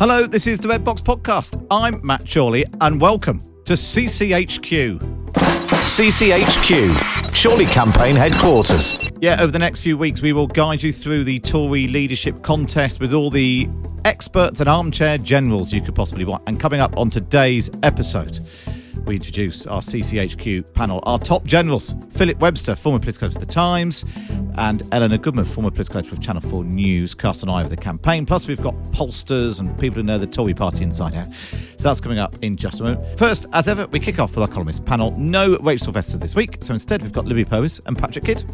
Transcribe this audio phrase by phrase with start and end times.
[0.00, 1.64] Hello, this is the Red Box Podcast.
[1.70, 4.98] I'm Matt Chorley, and welcome to CCHQ.
[5.86, 8.98] CCHQ, Chorley Campaign Headquarters.
[9.20, 12.98] Yeah, over the next few weeks, we will guide you through the Tory leadership contest
[12.98, 13.68] with all the
[14.04, 16.42] experts and armchair generals you could possibly want.
[16.48, 18.40] And coming up on today's episode,
[19.06, 21.00] we introduce our CCHQ panel.
[21.04, 24.04] Our top generals Philip Webster, former political editor of The Times,
[24.56, 27.76] and Eleanor Goodman, former political editor of Channel 4 News, cast an eye over the
[27.76, 28.26] campaign.
[28.26, 31.28] Plus, we've got pollsters and people who know the Tory party inside out.
[31.76, 33.18] So that's coming up in just a moment.
[33.18, 35.10] First, as ever, we kick off with our columnist panel.
[35.18, 38.44] No Rachel Sylvester this week, so instead, we've got Libby Purves and Patrick Kidd.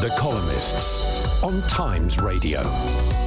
[0.00, 3.19] The Columnists on Times Radio.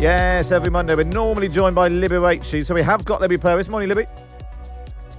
[0.00, 0.94] Yes, every Monday.
[0.94, 3.68] We're normally joined by Libby Rachel, so we have got Libby Purves.
[3.68, 4.06] Morning, Libby.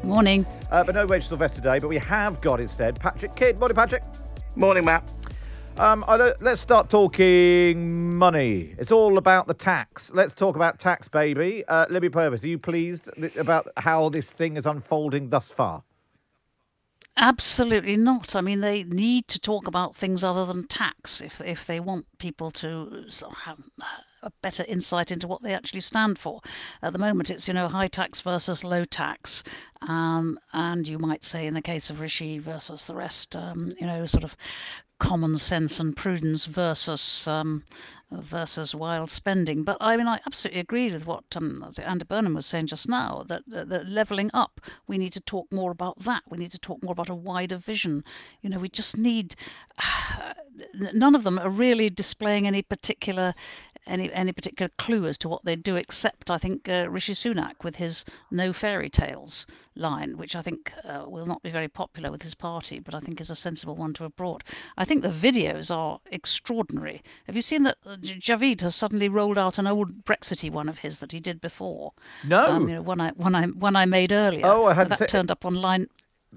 [0.04, 0.44] Morning.
[0.72, 3.60] Uh, but no Rachel Sylvester today, but we have got instead Patrick Kidd.
[3.60, 4.02] Morning, Patrick.
[4.56, 5.08] Morning, Matt.
[5.78, 8.74] Um, I don't- let's start talking money.
[8.80, 10.12] It's all about the tax.
[10.16, 11.64] Let's talk about tax, baby.
[11.68, 15.84] Uh, Libby Purves, are you pleased th- about how this thing is unfolding thus far?
[17.18, 18.36] Absolutely not.
[18.36, 22.06] I mean, they need to talk about things other than tax if if they want
[22.18, 23.60] people to sort of have
[24.24, 26.42] a better insight into what they actually stand for.
[26.82, 29.44] At the moment, it's you know high tax versus low tax,
[29.82, 33.86] um, and you might say in the case of Rishi versus the rest, um, you
[33.88, 34.36] know, sort of
[35.00, 37.64] common sense and prudence versus um,
[38.12, 39.64] versus wild spending.
[39.64, 43.26] But I mean, I absolutely agree with what um, Andy Burnham was saying just now
[43.28, 46.24] that, that, that leveling up, we need to talk more about that.
[46.30, 48.04] We need to talk more about a wider vision.
[48.42, 49.36] You know, we just need.
[50.94, 53.34] none of them are really displaying any particular
[53.88, 57.64] any any particular clue as to what they do, except I think uh, Rishi Sunak
[57.64, 62.12] with his "No Fairy Tales" line, which I think uh, will not be very popular
[62.12, 64.44] with his party, but I think is a sensible one to have brought.
[64.78, 67.02] I think the videos are extraordinary.
[67.26, 70.80] Have you seen that uh, Javid has suddenly rolled out an old Brexity one of
[70.80, 71.94] his that he did before?
[72.24, 72.46] No.
[72.52, 74.46] um, you know, one I one I one I made earlier.
[74.46, 75.88] Oh, I hadn't that seen- turned up online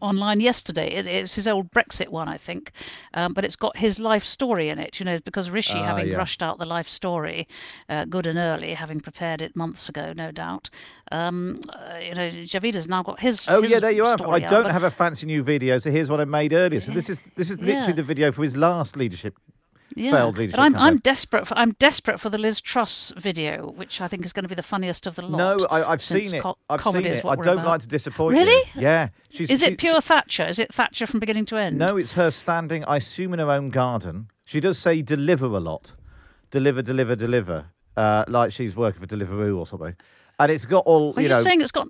[0.01, 0.89] online yesterday.
[0.91, 2.73] It, it's his old Brexit one, I think,
[3.15, 4.99] um, but it's got his life story in it.
[5.01, 6.17] You know, because Rishi, Ah, having yeah.
[6.17, 7.47] rushed out the life story,
[7.89, 10.71] uh, good and early, having prepared it months ago, no doubt.
[11.13, 13.49] Um, uh, you know, Javid has now got his.
[13.49, 14.17] Oh his yeah, there you are.
[14.29, 16.81] I don't but- have a fancy new video, so here's what I made earlier.
[16.81, 17.93] So this is this is literally Yeah.
[17.93, 19.37] the video for his last leadership
[19.97, 20.57] Yeah, failed leadership.
[20.57, 20.77] but I'm.
[20.77, 24.43] I'm desperate for I'm desperate for the Liz Truss video, which I think is going
[24.43, 25.39] to be the funniest of the lot.
[25.39, 26.43] No, I, I've seen it.
[26.43, 27.25] co- I've comedy seen it.
[27.25, 27.67] I don't about.
[27.67, 28.43] like to disappoint you.
[28.43, 28.71] Really?
[28.75, 29.11] Yeah.
[29.31, 30.45] She's, Is it pure Thatcher?
[30.45, 31.79] Is it Thatcher from beginning to end?
[31.79, 34.29] No, it's her standing, I assume, in her own garden.
[34.45, 35.95] She does say deliver a lot.
[36.51, 37.67] Deliver, deliver, deliver.
[37.97, 39.95] Uh, like she's working for Deliveroo or something.
[40.41, 41.41] And it's got all, Are you know.
[41.41, 41.87] saying it's got?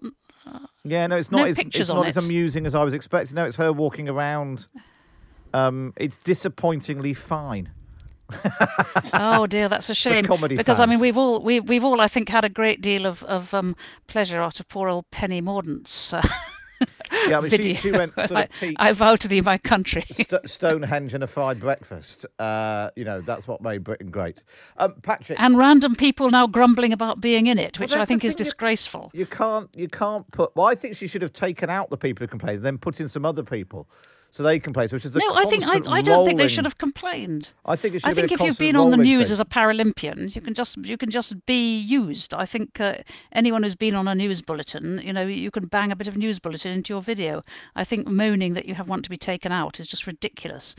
[0.84, 1.38] yeah, no, it's not.
[1.38, 3.37] no as, it's not as amusing as I was expecting.
[3.37, 4.66] No, it's her walking around.
[5.54, 7.71] Um, it's disappointingly fine.
[9.12, 10.25] Oh dear, that's a shame.
[10.25, 13.07] comedy because I mean, we've all we've we've all I think had a great deal
[13.07, 13.77] of of um,
[14.07, 16.23] pleasure out of poor old Penny Mordaunt's uh,
[17.29, 18.77] Yeah, but she, she went sort of I, peak.
[18.79, 20.05] I vow to thee, my country.
[20.11, 22.27] St- Stonehenge and a fried breakfast.
[22.39, 24.43] Uh, you know, that's what made Britain great.
[24.79, 28.25] Um, Patrick, and random people now grumbling about being in it, which that's I think
[28.25, 29.11] is you- disgraceful.
[29.15, 32.25] You can't you can't put well I think she should have taken out the people
[32.25, 33.89] who complained, then put in some other people
[34.34, 34.89] so they complain.
[34.89, 37.50] So which is the No, I think I, I don't think they should have complained.
[37.65, 39.34] I think it should I think if you've been on the news thing.
[39.34, 42.34] as a Paralympian, you can just you can just be used.
[42.34, 42.97] I think uh,
[43.31, 46.17] anyone who's been on a news bulletin, you know, you can bang a bit of
[46.17, 47.45] news bulletin into your video.
[47.77, 50.75] I think moaning that you have want to be taken out is just ridiculous.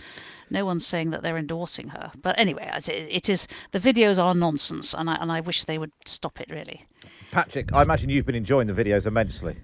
[0.50, 4.36] No one's saying that they're endorsing her, but anyway, it, it is the videos are
[4.36, 6.86] nonsense, and I and I wish they would stop it really.
[7.32, 9.56] Patrick, I imagine you've been enjoying the videos immensely.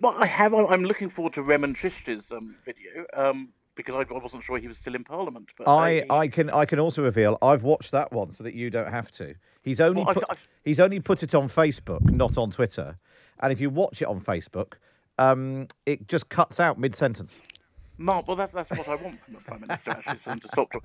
[0.00, 0.54] Well, I have.
[0.54, 4.68] I'm looking forward to Rehman Chishti's um, video um, because I I wasn't sure he
[4.68, 5.52] was still in Parliament.
[5.58, 8.54] But I, they- I can I can also reveal I've watched that one so that
[8.54, 9.34] you don't have to.
[9.62, 12.98] He's only Well, I've- put, I've- he's only put it on Facebook, not on Twitter.
[13.40, 14.74] And if you watch it on Facebook,
[15.18, 17.40] um, it just cuts out mid sentence.
[18.00, 20.48] Mark, well, that's that's what I want from the Prime Minister actually, for them to
[20.48, 20.70] stop.
[20.70, 20.84] talk-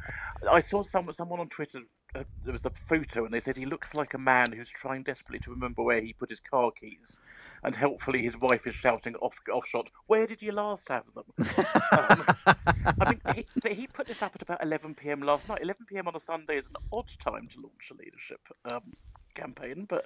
[0.52, 1.80] I saw some, someone on Twitter
[2.16, 5.04] a, there was the photo, and they said he looks like a man who's trying
[5.04, 7.18] desperately to remember where he put his car keys,
[7.64, 11.26] and helpfully his wife is shouting off off shot, "Where did you last have them?"
[11.38, 12.26] um,
[13.00, 15.22] I mean, he, he, put this up at about 11 p.m.
[15.22, 15.62] last night.
[15.62, 16.08] 11 p.m.
[16.08, 18.94] on a Sunday is an odd time to launch a leadership um,
[19.34, 20.06] campaign, but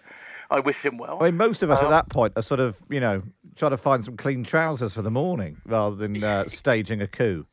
[0.50, 1.18] I wish him well.
[1.22, 3.24] I mean, most of us at that point are sort of, you know,
[3.56, 7.46] trying to find some clean trousers for the morning rather than uh, staging a coup.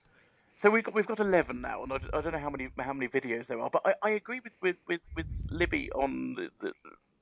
[0.56, 2.93] So we've got we've got eleven now, and I, I, don't know how many how
[2.93, 6.51] many videos there are, but I, I agree with, with, with, with Libby on the,
[6.61, 6.73] the,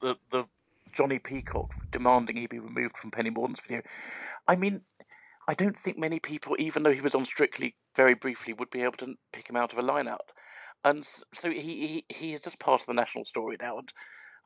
[0.00, 0.44] the, the
[0.94, 3.82] Jonnie Peacock demanding he be removed from Penny Mordaunt's video.
[4.46, 4.82] I mean,
[5.48, 8.82] I don't think many people, even though he was on Strictly very briefly, would be
[8.82, 10.18] able to pick him out of a lineout.
[10.84, 13.92] And so he, he, he is just part of the national story now, and,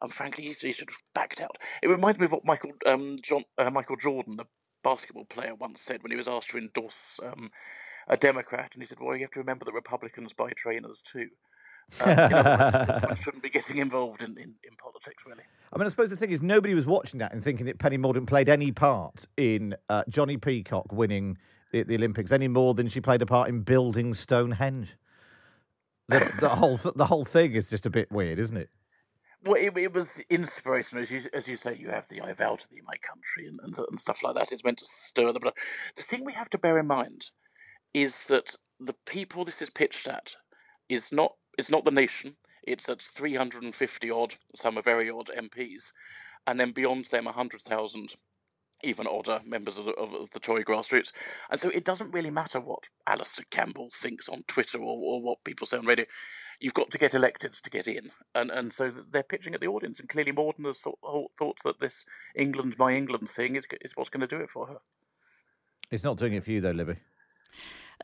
[0.01, 1.59] and frankly, he's, he's sort of backed out.
[1.83, 4.45] It reminds me of what Michael um, John uh, Michael Jordan, the
[4.85, 7.51] basketball player, once said when he was asked to endorse um,
[8.09, 11.29] a Democrat, and he said, "Well, you have to remember that Republicans buy trainers too."
[12.01, 15.45] Um, other words, shouldn't be getting involved in, in, in, politics, really.
[15.73, 17.97] I mean, I suppose the thing is, nobody was watching that and thinking that Penny
[17.97, 21.39] Mordaunt played any part in uh, Jonnie Peacock winning
[21.71, 24.97] the, the, Olympics any more than she played a part in building Stonehenge.
[26.09, 28.69] The, the whole the whole thing is just a bit weird, isn't it?
[29.45, 31.77] Well, it, it was inspirational, as you, as you say.
[31.77, 34.51] You have the "I vow to thee, my country" and, and, and stuff like that.
[34.51, 35.55] It's meant to stir the blood.
[35.95, 37.31] The thing we have to bear in mind
[37.95, 40.37] is that the people this is pitched at
[40.89, 42.37] is not it's not the nation.
[42.63, 45.93] It's at 350 odd, some are very odd MPs,
[46.47, 48.15] and then beyond them 100,000
[48.83, 51.13] even odder members of the, of, the, Tory grassroots.
[51.51, 55.45] And so it doesn't really matter what Alastair Campbell thinks on Twitter or, or what
[55.45, 56.05] people say on radio.
[56.61, 58.11] You've got to get elected to get in.
[58.35, 60.01] And and so they're pitching at the audience.
[60.01, 60.99] And clearly Mordaunt has thought,
[61.39, 62.05] thought that this
[62.35, 64.79] England, my England thing is, is what's going to do it for her.
[65.91, 66.97] It's not doing it for you, though, Libby.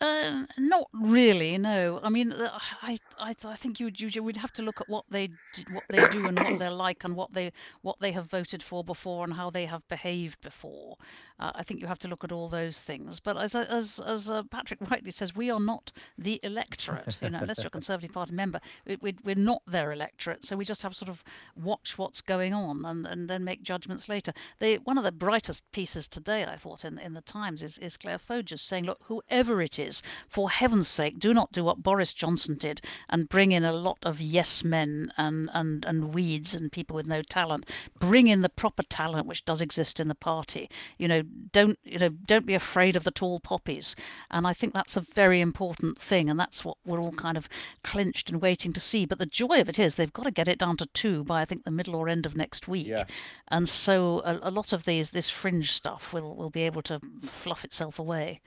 [0.00, 1.58] Uh, not really.
[1.58, 2.00] No.
[2.02, 5.04] I mean, uh, I, I, I think you, you would have to look at what
[5.10, 5.30] they,
[5.70, 7.52] what they do, and what they're like, and what they,
[7.82, 10.96] what they have voted for before, and how they have behaved before.
[11.42, 13.18] Uh, I think you have to look at all those things.
[13.18, 17.18] But as as as uh, Patrick rightly says, we are not the electorate.
[17.20, 18.60] You know, unless you're a Conservative Party member,
[19.00, 20.44] we, we're not their electorate.
[20.46, 21.24] So we just have to sort of
[21.56, 24.32] watch what's going on and, and then make judgments later.
[24.60, 27.96] They, one of the brightest pieces today, I thought, in in the Times is is
[27.96, 29.81] Clare Foges saying, look, whoever it is,
[30.28, 33.98] for heaven's sake, do not do what Boris Johnson did and bring in a lot
[34.02, 37.66] of yes men and and and weeds and people with no talent.
[37.98, 40.70] Bring in the proper talent which does exist in the party.
[40.98, 43.94] You know, don't you know don't be afraid of the tall poppies
[44.30, 47.48] and i think that's a very important thing and that's what we're all kind of
[47.84, 50.48] clinched and waiting to see but the joy of it is they've got to get
[50.48, 53.04] it down to two by i think the middle or end of next week yeah.
[53.48, 57.00] and so a, a lot of these this fringe stuff will will be able to
[57.22, 58.40] fluff itself away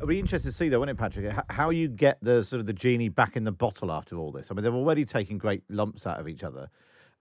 [0.00, 1.30] It'll be interesting to see, though, won't it, Patrick?
[1.50, 4.50] How you get the sort of the genie back in the bottle after all this.
[4.50, 6.70] I mean, they've already taken great lumps out of each other.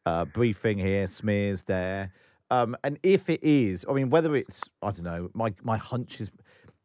[0.05, 2.09] Uh, briefing here, smears there.
[2.51, 6.21] Um, and if it is, I mean, whether it's, I don't know, my, my hunch
[6.21, 6.31] is,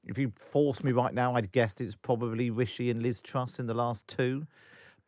[0.04, 3.68] if you force me right now, I'd guess it's probably Rishi and Liz Truss in
[3.68, 4.48] the last two.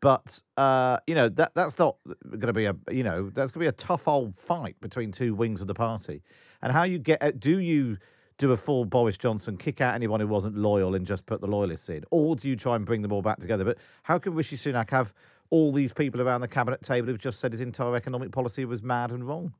[0.00, 1.96] But uh, you know that that's not
[2.28, 5.10] going to be a you know that's going to be a tough old fight between
[5.10, 6.22] two wings of the party.
[6.60, 7.96] And how you get uh, do you
[8.38, 11.46] do a full Boris Johnson, kick out anyone who wasn't loyal and just put the
[11.46, 13.64] loyalists in, or do you try and bring them all back together?
[13.64, 15.12] But how can Rishi Sunak have
[15.50, 18.82] all these people around the cabinet table who've just said his entire economic policy was
[18.82, 19.54] mad and wrong?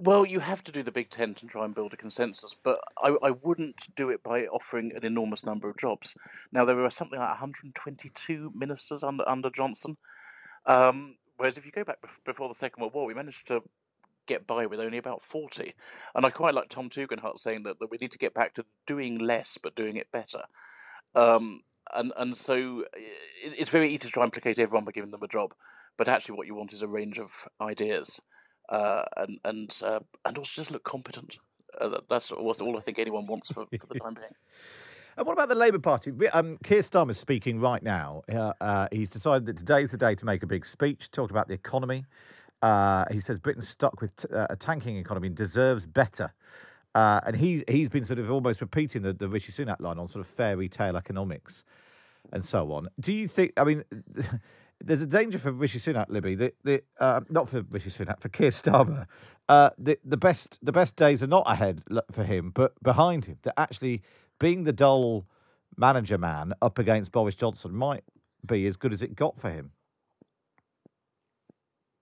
[0.00, 2.78] Well, you have to do the big tent and try and build a consensus, but
[3.02, 6.14] I, I wouldn't do it by offering an enormous number of jobs.
[6.52, 9.96] Now, there were something like 122 ministers under, under Johnson,
[10.66, 13.62] um, whereas if you go back before the Second World War, we managed to
[14.28, 15.74] get by with only about 40.
[16.14, 18.64] And I quite like Tom Tugendhat saying that, that we need to get back to
[18.86, 20.42] doing less but doing it better.
[21.14, 25.10] Um, and, and so it, it's very easy to try and placate everyone by giving
[25.10, 25.54] them a job,
[25.96, 28.20] but actually what you want is a range of ideas
[28.68, 31.38] uh, and and uh, and also just look competent.
[31.80, 34.28] Uh, that's all I think anyone wants for, for the time being.
[35.16, 36.12] And what about the Labour Party?
[36.32, 38.22] Um, Keir Starmer is speaking right now.
[38.32, 41.48] Uh, uh, he's decided that today's the day to make a big speech, talk about
[41.48, 42.04] the economy.
[42.62, 46.32] Uh, he says Britain's stuck with uh, a tanking economy and deserves better.
[46.94, 50.08] Uh, and he's he's been sort of almost repeating the, the Rishi Sunak line on
[50.08, 51.62] sort of fairy tale economics
[52.32, 52.88] and so on.
[52.98, 53.52] Do you think?
[53.56, 53.84] I mean,
[54.80, 56.34] there's a danger for Rishi Sunak, Libby.
[56.34, 59.06] The, the uh, not for Rishi Sunak, for Keir Starmer.
[59.48, 63.38] Uh, the the best the best days are not ahead for him, but behind him.
[63.42, 64.02] That actually
[64.38, 65.26] being the dull
[65.76, 68.04] manager man up against Boris Johnson might
[68.44, 69.72] be as good as it got for him.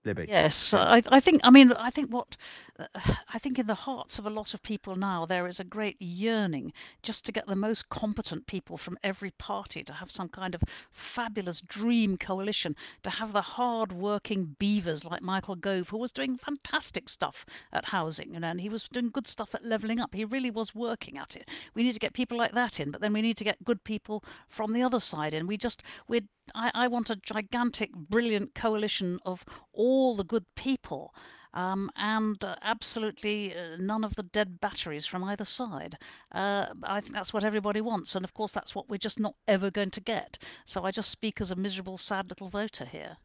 [0.07, 0.25] Libby.
[0.27, 1.41] Yes, I, I think.
[1.43, 2.35] I mean, I think what
[3.33, 6.01] I think in the hearts of a lot of people now there is a great
[6.01, 6.73] yearning
[7.03, 10.63] just to get the most competent people from every party to have some kind of
[10.91, 17.09] fabulous dream coalition, to have the hard-working beavers like Michael Gove, who was doing fantastic
[17.09, 20.13] stuff at housing, you know, and he was doing good stuff at levelling up.
[20.13, 21.47] He really was working at it.
[21.73, 23.83] We need to get people like that in, but then we need to get good
[23.83, 25.47] people from the other side in.
[25.47, 26.21] We just we're
[26.55, 31.13] I, I want a gigantic, brilliant coalition of all the good people.
[31.53, 35.97] Um, and uh, absolutely uh, none of the dead batteries from either side.
[36.31, 39.33] Uh, I think that's what everybody wants, and of course, that's what we're just not
[39.47, 40.37] ever going to get.
[40.65, 43.17] So I just speak as a miserable, sad little voter here.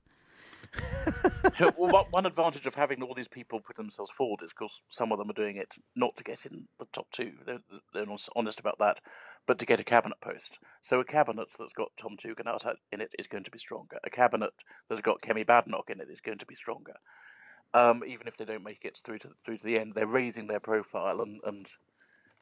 [1.76, 5.12] well, one advantage of having all these people put themselves forward is, of course, some
[5.12, 7.32] of them are doing it not to get in the top two.
[7.44, 7.60] They're,
[7.92, 9.00] they're honest about that,
[9.46, 10.58] but to get a cabinet post.
[10.80, 13.98] So a cabinet that's got Tom Tugendhat in it is going to be stronger.
[14.04, 14.52] A cabinet
[14.88, 16.94] that's got Kemi Badenoch in it is going to be stronger.
[17.74, 20.46] Um, even if they don't make it through to through to the end, they're raising
[20.46, 21.68] their profile and, and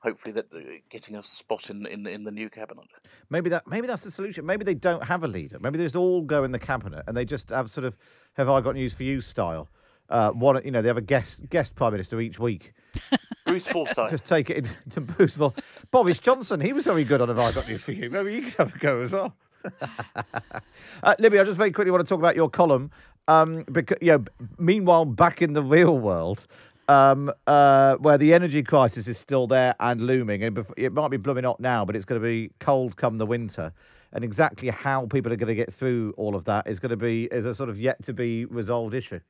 [0.00, 2.86] hopefully that uh, getting a spot in, in in the new cabinet.
[3.28, 4.44] Maybe that maybe that's the solution.
[4.44, 5.58] Maybe they don't have a leader.
[5.60, 7.96] Maybe they just all go in the cabinet and they just have sort of
[8.34, 9.68] have I got news for you style.
[10.08, 12.72] Uh, one, you know, they have a guest guest prime minister each week.
[13.46, 14.10] Bruce Forsyth.
[14.10, 15.38] Just take it to Bruce.
[15.38, 15.54] Well,
[15.90, 18.10] Boris Johnson, he was very good on Have I Got News for You.
[18.10, 19.36] Maybe you could have a go as well.
[21.02, 22.90] uh, Libby, I just very quickly want to talk about your column.
[23.28, 24.24] Um, because, you know,
[24.58, 26.46] meanwhile, back in the real world,
[26.90, 31.16] um, uh, where the energy crisis is still there and looming, and it might be
[31.16, 33.72] blooming up now, but it's going to be cold come the winter.
[34.12, 36.96] And exactly how people are going to get through all of that is going to
[36.96, 39.20] be is a sort of yet to be resolved issue.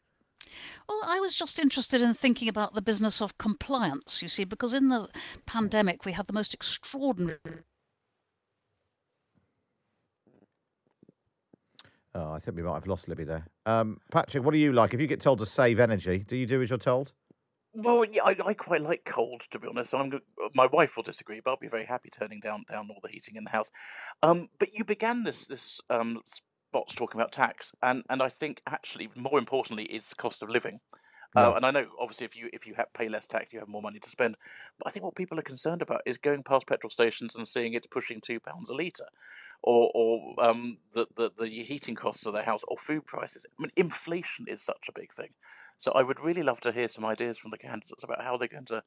[0.89, 4.73] Well, I was just interested in thinking about the business of compliance, you see, because
[4.73, 5.09] in the
[5.45, 7.39] pandemic we had the most extraordinary.
[12.15, 13.47] Oh, I think we might have lost Libby there.
[13.67, 14.95] Um, Patrick, what do you like?
[14.95, 17.13] If you get told to save energy, do you do as you're told?
[17.73, 19.95] Well, yeah, I, I quite like cold, to be honest.
[19.95, 20.21] I'm,
[20.55, 23.37] my wife will disagree, but I'll be very happy turning down down all the heating
[23.37, 23.71] in the house.
[24.23, 26.21] Um, but you began this this um,
[26.73, 30.81] bots talking about tax, and, and I think actually more importantly, it's cost of living.
[31.37, 33.83] Uh, and I know, obviously, if you if you pay less tax, you have more
[33.83, 34.37] money to spend.
[34.77, 37.75] But I think what people are concerned about is going past petrol stations and seeing
[37.75, 39.07] it's pushing two pounds a litre,
[39.63, 43.47] or or um, the, the the heating costs of their house, or food prices.
[43.47, 45.31] I mean, inflation is such a big thing.
[45.81, 48.47] So I would really love to hear some ideas from the candidates about how they're
[48.47, 48.85] going to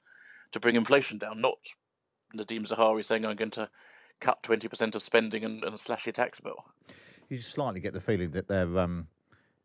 [0.53, 1.41] to bring inflation down.
[1.41, 1.57] Not
[2.33, 3.69] Nadhim Zahawi saying I'm going to
[4.21, 6.63] cut twenty percent of spending and, and slash your tax bill
[7.29, 9.07] you slightly get the feeling that they're um,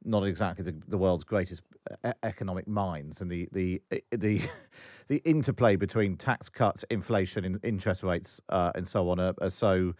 [0.04, 1.62] not exactly the, the world's greatest
[2.04, 4.40] uh, economic minds, and the the the
[5.08, 9.94] the interplay between tax cuts, inflation, interest rates, uh, and so on are, are so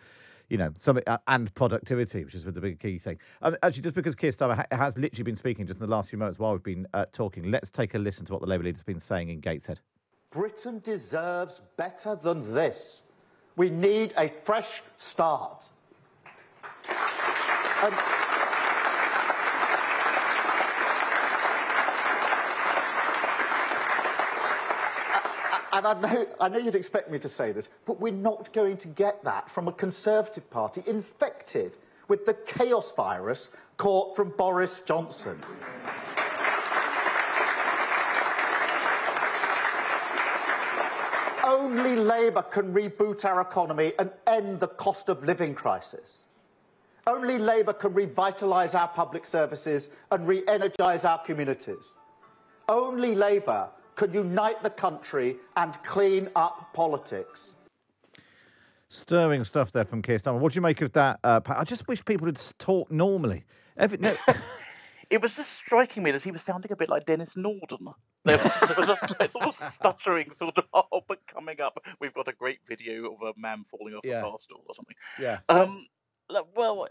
[0.49, 3.19] you know, some uh, and productivity, which is the big key thing.
[3.43, 6.11] Um, actually, just because Keir Starmer ha- has literally been speaking just in the last
[6.11, 8.65] few moments while we've been uh, talking, let's take a listen to what the Labour
[8.65, 9.81] leader's been saying in Gateshead.
[10.31, 13.03] Britain deserves better than this.
[13.57, 15.67] We need a fresh start.
[25.79, 28.79] And I know, I know you'd expect me to say this, but we're not going
[28.79, 31.77] to get that from a Conservative Party infected
[32.09, 35.41] with the chaos virus caught from Boris Johnson.
[41.45, 46.25] Only Labour can reboot our economy and end the cost of living crisis.
[47.07, 51.95] Only Labour can revitalise our public services and re energise our communities.
[52.69, 57.57] Only Labour can unite the country and clean up politics.
[58.89, 60.39] Stirring stuff there from Keir Starmer.
[60.39, 61.21] What do you make of that?
[61.23, 63.45] Uh, I just wish people would talk normally.
[63.77, 64.17] Every, no.
[65.11, 67.89] it was just striking me that he was sounding a bit like Denis Norden.
[68.25, 72.15] There was, there was a sort of stuttering sort of, oh, but coming up, we've
[72.15, 74.21] got a great video of a man falling off yeah.
[74.21, 74.97] a bar stool or something.
[75.21, 75.41] Yeah.
[75.49, 75.87] Um,
[76.55, 76.87] well,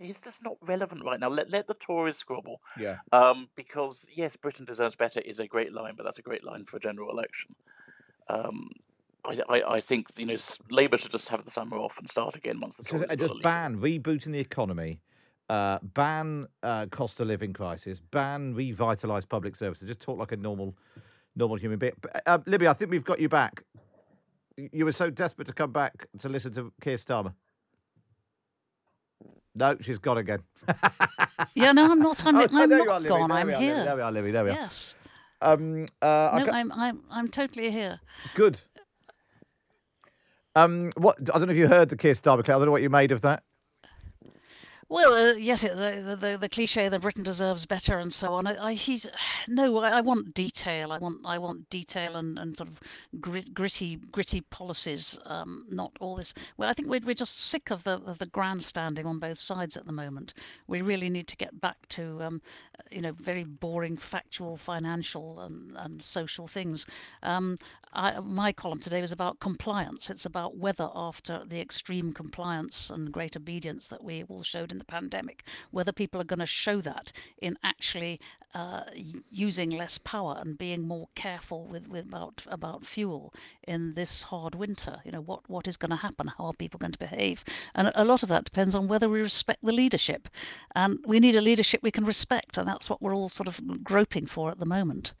[0.00, 1.28] it's just not relevant right now.
[1.28, 2.60] Let let the Tories squabble.
[2.78, 2.98] Yeah.
[3.12, 6.64] Um, because yes, Britain deserves better is a great line, but that's a great line
[6.64, 7.54] for a general election.
[8.28, 8.70] Um,
[9.24, 10.36] I, I, I think you know
[10.70, 13.06] Labour should just have the summer off and start again once the Tories.
[13.08, 15.00] So, just ban rebooting the economy.
[15.50, 19.86] Uh, ban uh, cost of living crisis, ban revitalise public services.
[19.86, 20.74] Just talk like a normal,
[21.36, 21.92] normal human being.
[22.24, 23.62] Uh, Libby, I think we've got you back.
[24.56, 27.34] You were so desperate to come back to listen to Keir Starmer.
[29.54, 30.40] No, she's gone again.
[31.54, 32.24] yeah, no, I'm not.
[32.26, 33.30] I'm, oh, I'm not are, gone.
[33.30, 33.84] I'm are, here.
[33.84, 34.32] There we are, Libby.
[34.32, 34.54] There we are.
[34.54, 34.94] Yes.
[35.40, 38.00] Um, uh, no, I'm, I'm, I'm totally here.
[38.34, 38.60] Good.
[40.56, 42.40] Um, what I don't know if you heard the Keir Starmer.
[42.40, 43.42] I don't know what you made of that.
[44.88, 48.46] Well, uh, yes, the, the the cliche that Britain deserves better and so on.
[48.46, 49.08] I, I he's
[49.48, 50.92] no, I, I, want detail.
[50.92, 52.80] I want I want detail and, and sort of
[53.20, 55.18] grit, gritty gritty policies.
[55.24, 56.34] Um, not all this.
[56.56, 59.76] Well, I think we're we're just sick of the of the grandstanding on both sides
[59.76, 60.34] at the moment.
[60.66, 62.42] We really need to get back to um,
[62.90, 66.86] you know very boring factual, financial and, and social things.
[67.22, 67.58] Um,
[67.94, 70.10] I, my column today was about compliance.
[70.10, 74.78] It's about whether after the extreme compliance and great obedience that we all showed in
[74.78, 78.20] the pandemic, whether people are going to show that in actually
[78.54, 78.84] uh,
[79.30, 83.34] using less power and being more careful with, with about about fuel
[83.66, 85.00] in this hard winter.
[85.04, 86.32] You know what what is going to happen?
[86.38, 87.44] How are people going to behave?
[87.74, 90.28] And a lot of that depends on whether we respect the leadership,
[90.74, 93.82] and we need a leadership we can respect, and that's what we're all sort of
[93.82, 95.14] groping for at the moment.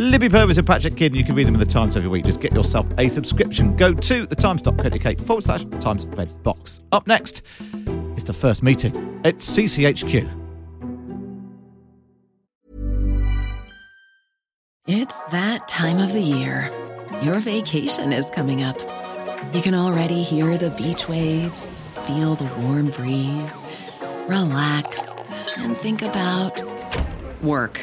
[0.00, 2.24] Libby Purves and Patrick Kidd, you can read them in the Times every week.
[2.24, 3.76] Just get yourself a subscription.
[3.76, 6.80] Go to thetimes.co.uk forward slash Times Red Box.
[6.90, 7.42] Up next
[8.16, 9.20] is the first meeting.
[9.24, 10.26] It's CCHQ.
[14.86, 16.70] It's that time of the year.
[17.22, 18.80] Your vacation is coming up.
[19.52, 23.66] You can already hear the beach waves, feel the warm breeze,
[24.26, 26.62] relax, and think about
[27.42, 27.82] work.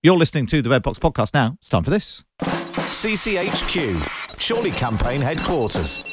[0.00, 1.56] You're listening to the Red Box podcast now.
[1.58, 2.22] It's time for this.
[2.40, 4.00] CCHQ,
[4.38, 6.04] Chorley Campaign Headquarters.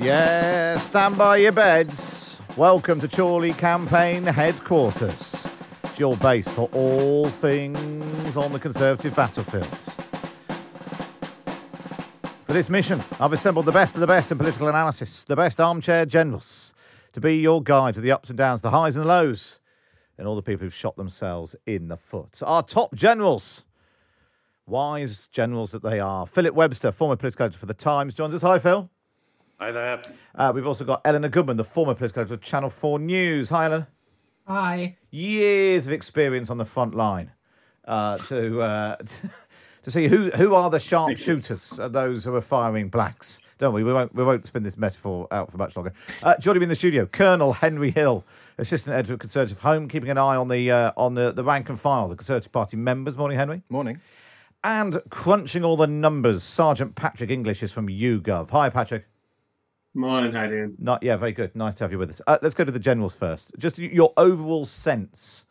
[0.00, 2.40] Yeah, stand by your beds.
[2.56, 5.48] Welcome to Chorley Campaign Headquarters.
[5.84, 9.94] It's your base for all things on the Conservative battlefields.
[12.46, 15.60] For this mission, I've assembled the best of the best in political analysis, the best
[15.60, 16.74] armchair generals,
[17.12, 19.60] to be your guide to the ups and downs, the highs and the lows,
[20.18, 22.40] and all the people who've shot themselves in the foot.
[22.44, 23.64] Our top generals,
[24.66, 26.26] wise generals that they are.
[26.26, 28.42] Philip Webster, former political editor for The Times, joins us.
[28.42, 28.88] Hi, Phil.
[29.58, 30.02] Hi there.
[30.34, 33.50] Uh, we've also got Eleanor Goodman, the former political editor of Channel 4 News.
[33.50, 33.86] Hi, Ellen.
[34.46, 34.96] Hi.
[35.10, 37.32] Years of experience on the front line
[37.84, 38.96] uh, to uh,
[39.82, 43.40] to see who who are the sharpshooters, uh, those who are firing blacks.
[43.58, 43.84] Don't we?
[43.84, 45.92] We won't we won't spin this metaphor out for much longer.
[46.22, 48.24] Uh, joining me in the studio, Colonel Henry Hill,
[48.58, 51.68] assistant editor of Conservative Home, keeping an eye on the uh, on the, the rank
[51.68, 53.16] and file, the Conservative Party members.
[53.16, 53.62] Morning, Henry.
[53.68, 54.00] Morning.
[54.62, 58.50] And crunching all the numbers, Sergeant Patrick English is from YouGov.
[58.50, 59.06] Hi, Patrick.
[59.94, 60.76] Morning, how are you doing?
[60.78, 61.56] Not yeah, very good.
[61.56, 62.20] Nice to have you with us.
[62.26, 63.52] Uh, let's go to the generals first.
[63.58, 65.46] Just your overall sense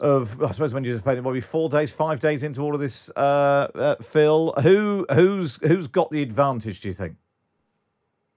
[0.00, 2.74] of, I suppose, when you just played it, maybe four days, five days into all
[2.74, 4.52] of this, uh, uh, Phil.
[4.62, 6.80] Who who's who's got the advantage?
[6.80, 7.16] Do you think?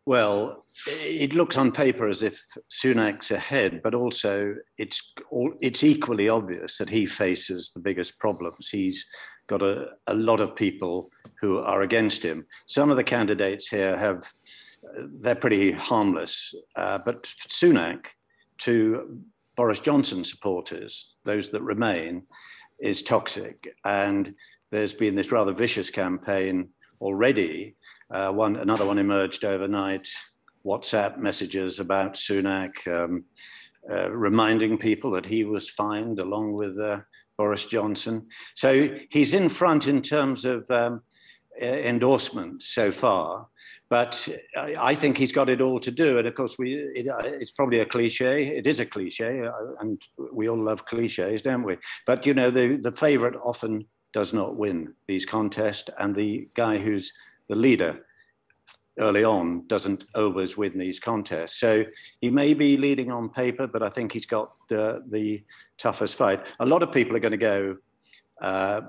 [0.05, 6.29] Well, it looks on paper as if Sunak's ahead, but also it's all, it's equally
[6.29, 8.69] obvious that he faces the biggest problems.
[8.69, 9.05] He's
[9.47, 11.09] got a, a lot of people
[11.41, 12.45] who are against him.
[12.67, 14.31] Some of the candidates here have
[15.19, 18.05] they're pretty harmless, uh, but Sunak
[18.59, 19.19] to
[19.57, 22.23] Boris Johnson supporters, those that remain,
[22.79, 23.67] is toxic.
[23.83, 24.35] And
[24.71, 26.69] there's been this rather vicious campaign
[27.01, 27.75] already.
[28.13, 30.07] Uh, one, another one emerged overnight.
[30.63, 33.23] WhatsApp messages about Sunak, um,
[33.89, 36.99] uh, reminding people that he was fined along with uh,
[37.37, 38.27] Boris Johnson.
[38.55, 41.01] So he's in front in terms of um,
[42.59, 43.47] so far.
[43.89, 46.17] But I think he's got it all to do.
[46.17, 48.57] And of course, we it, uh, it's probably a cliche.
[48.57, 50.01] It is a cliche, uh, and
[50.33, 51.77] we all love cliches, don't we?
[52.05, 56.79] But you know, the the favourite often does not win these contests, and the guy
[56.79, 57.13] who's
[57.47, 58.03] the leader
[58.99, 61.59] early on doesn't always win these contests.
[61.59, 61.85] So
[62.19, 65.43] he may be leading on paper, but I think he's got uh, the
[65.77, 66.43] toughest fight.
[66.59, 67.77] A lot of people are going to go.
[68.41, 68.81] Uh,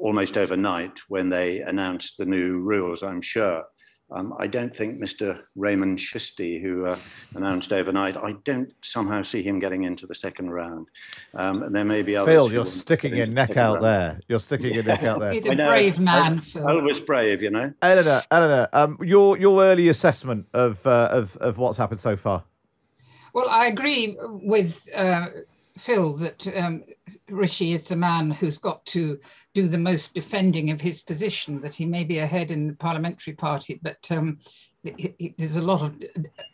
[0.00, 3.64] almost overnight when they announced the new rules, I'm sure.
[4.10, 5.40] Um, I don't think Mr.
[5.56, 6.96] Rehman Chishti, who uh,
[7.34, 10.86] announced overnight, I don't somehow see him getting into the second round.
[11.34, 12.32] Um, and there may be others.
[12.32, 13.84] Phil, you're sticking your neck out round.
[13.84, 14.20] there.
[14.26, 15.32] You're sticking your neck out there.
[15.32, 16.66] He's a brave man, I, Phil.
[16.66, 17.72] Always brave, you know.
[17.82, 22.44] Eleanor, Eleanor, um, your your early assessment of uh, of of what's happened so far.
[23.34, 24.88] Well, I agree with.
[24.94, 25.26] Uh,
[25.78, 26.84] Phil, that um,
[27.28, 29.18] Rishi is the man who's got to
[29.54, 33.34] do the most defending of his position, that he may be ahead in the parliamentary
[33.34, 34.38] party, but um,
[35.36, 35.94] there's a lot of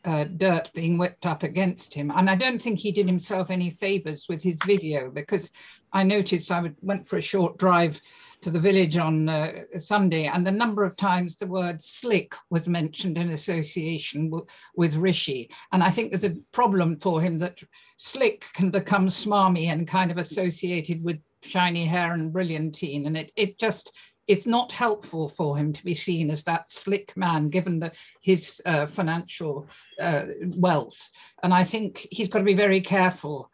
[0.05, 2.11] uh, dirt being whipped up against him.
[2.15, 5.51] And I don't think he did himself any favors with his video because
[5.93, 8.01] I noticed I went for a short drive
[8.45, 12.69] to the village on uh, Sunday, and the number of times the word slick was
[12.69, 15.51] mentioned in association w- with Rishi.
[15.73, 17.59] And I think there's a problem for him that
[17.97, 23.07] slick can become smarmy and kind of associated with shiny hair and brilliantine.
[23.07, 27.17] And it, it just it's not helpful for him to be seen as that slick
[27.17, 29.67] man, given the, his uh, financial
[29.99, 30.25] uh,
[30.57, 31.11] wealth.
[31.43, 33.51] And I think he's got to be very careful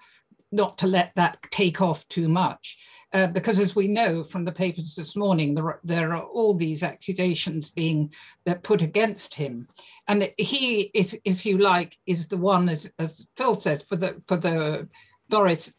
[0.52, 2.76] not to let that take off too much.
[3.12, 6.82] Uh, because as we know from the papers this morning, there, there are all these
[6.82, 8.12] accusations being
[8.46, 9.66] uh, put against him,
[10.06, 14.22] and he is, if you like, is the one, as, as Phil says, for the
[14.26, 14.88] for the
[15.28, 15.74] Boris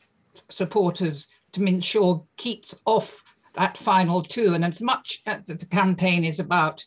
[0.49, 4.53] supporters to ensure keeps off that final two.
[4.53, 6.83] And as much as the campaign is about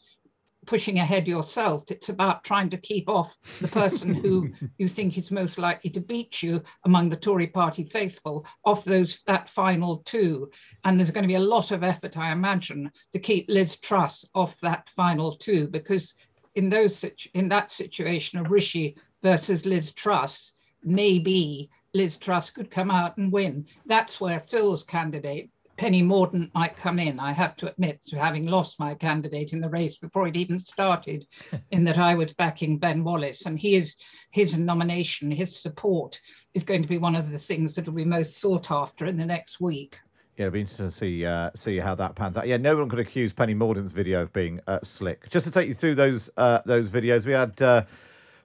[0.67, 1.85] pushing ahead yourself.
[1.91, 6.01] It's about trying to keep off the person who you think is most likely to
[6.01, 10.51] beat you among the Tory party faithful off those that final two.
[10.85, 14.25] And there's going to be a lot of effort, I imagine, to keep Liz Truss
[14.35, 16.15] off that final two, because
[16.55, 22.91] in those in that situation of Rishi versus Liz Truss, maybe Liz Truss could come
[22.91, 23.67] out and win.
[23.87, 27.19] That's where Phil's candidate Penny Mordaunt might come in.
[27.19, 30.59] I have to admit to having lost my candidate in the race before it even
[30.59, 31.27] started,
[31.71, 33.97] in that I was backing Ben Wallace, and he is
[34.31, 36.21] his nomination, his support
[36.55, 39.17] is going to be one of the things that will be most sought after in
[39.17, 39.99] the next week.
[40.37, 42.47] Yeah, it'll be interesting to see uh, see how that pans out.
[42.47, 45.29] Yeah, no one could accuse Penny Mordaunt's video of being uh, slick.
[45.29, 47.61] Just to take you through those uh, those videos, we had.
[47.61, 47.85] Uh,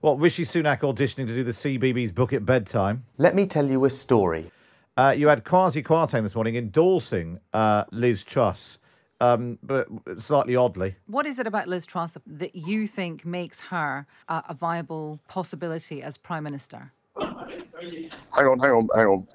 [0.01, 3.03] what Rishi Sunak auditioning to do the CBBC book at bedtime.
[3.17, 4.49] Let me tell you a story.
[4.99, 8.79] Uh, you had Kwasi Kwarteng this morning endorsing uh, Liz Truss,
[9.21, 10.97] um, but slightly oddly.
[11.05, 16.03] What is it about Liz Truss that you think makes her a, a viable possibility
[16.03, 16.91] as Prime Minister?
[17.17, 19.27] Hang on, hang on, hang on.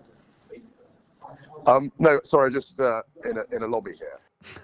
[1.66, 4.60] Um, no, sorry, just uh, in, a, in a lobby here.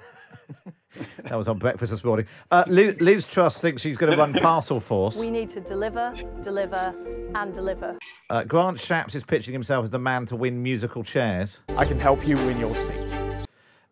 [1.22, 2.26] That was on breakfast this morning.
[2.50, 5.20] Uh, Liz, Liz Truss thinks she's going to run Parcel Force.
[5.20, 6.94] We need to deliver, deliver,
[7.35, 7.96] and deliver.
[8.29, 11.61] Uh, Grant Shapps is pitching himself as the man to win musical chairs.
[11.76, 13.14] I can help you win your seat.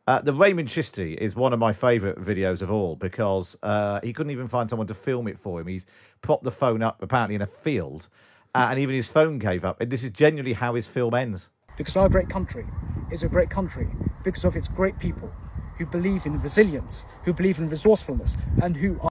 [0.06, 4.12] Uh, the Rehman Chishti is one of my favourite videos of all because uh, he
[4.12, 5.66] couldn't even find someone to film it for him.
[5.66, 5.87] He's
[6.22, 8.08] propped the phone up apparently in a field,
[8.54, 9.80] uh, and even his phone gave up.
[9.80, 11.48] And this is genuinely how his film ends.
[11.76, 12.66] Because our great country
[13.12, 13.88] is a great country
[14.24, 15.30] because of its great people
[15.78, 19.10] who believe in resilience, who believe in resourcefulness, and who are.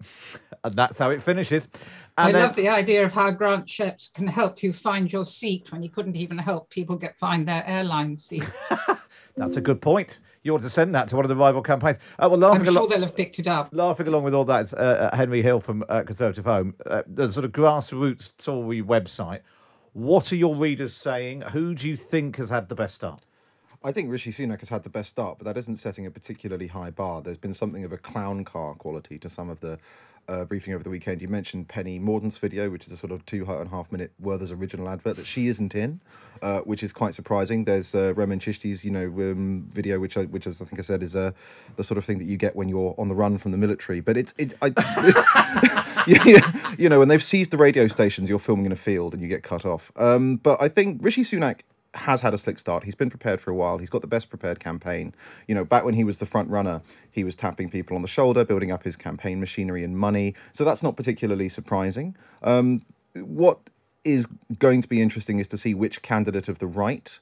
[0.64, 1.68] and that's how it finishes.
[2.18, 2.42] And I then...
[2.42, 5.88] love the idea of how Grant Shapps can help you find your seat when he
[5.88, 8.48] couldn't even help people get find their airline seat.
[9.36, 10.20] that's a good point.
[10.42, 12.00] You ought to send that to one of the rival campaigns.
[12.18, 13.68] Uh, well, laughing I'm sure along, they'll have picked it up.
[13.72, 17.02] Laughing along with all that is uh, uh Henry Hill from uh, Conservative Home, uh,
[17.06, 19.40] the sort of grassroots Tory website.
[19.92, 21.42] What are your readers saying?
[21.52, 23.22] Who do you think has had the best start?
[23.84, 26.68] I think Rishi Sunak has had the best start, but that isn't setting a particularly
[26.68, 27.20] high bar.
[27.20, 29.78] There's been something of a clown car quality to some of the
[30.28, 31.20] uh, briefing over the weekend.
[31.20, 34.12] You mentioned Penny Mordaunt's video, which is a sort of two and a half minute
[34.20, 36.00] Werther's original advert that she isn't in,
[36.42, 37.64] uh, which is quite surprising.
[37.64, 40.82] There's uh, Rehman Chishti's, you know, um, video, which I, which as I think I
[40.82, 41.32] said is uh,
[41.76, 44.00] the sort of thing that you get when you're on the run from the military.
[44.00, 44.68] But it's it, I,
[46.78, 49.28] you know, when they've seized the radio stations, you're filming in a field and you
[49.28, 49.90] get cut off.
[49.96, 51.60] Um, but I think Rishi Sunak
[51.94, 52.84] has had a slick start.
[52.84, 53.78] He's been prepared for a while.
[53.78, 55.14] He's got the best prepared campaign.
[55.46, 58.08] You know, back when he was the front runner, he was tapping people on the
[58.08, 60.34] shoulder, building up his campaign machinery and money.
[60.54, 62.16] So that's not particularly surprising.
[62.42, 63.58] Um, what
[64.04, 64.26] is
[64.58, 67.18] going to be interesting is to see which candidate of the right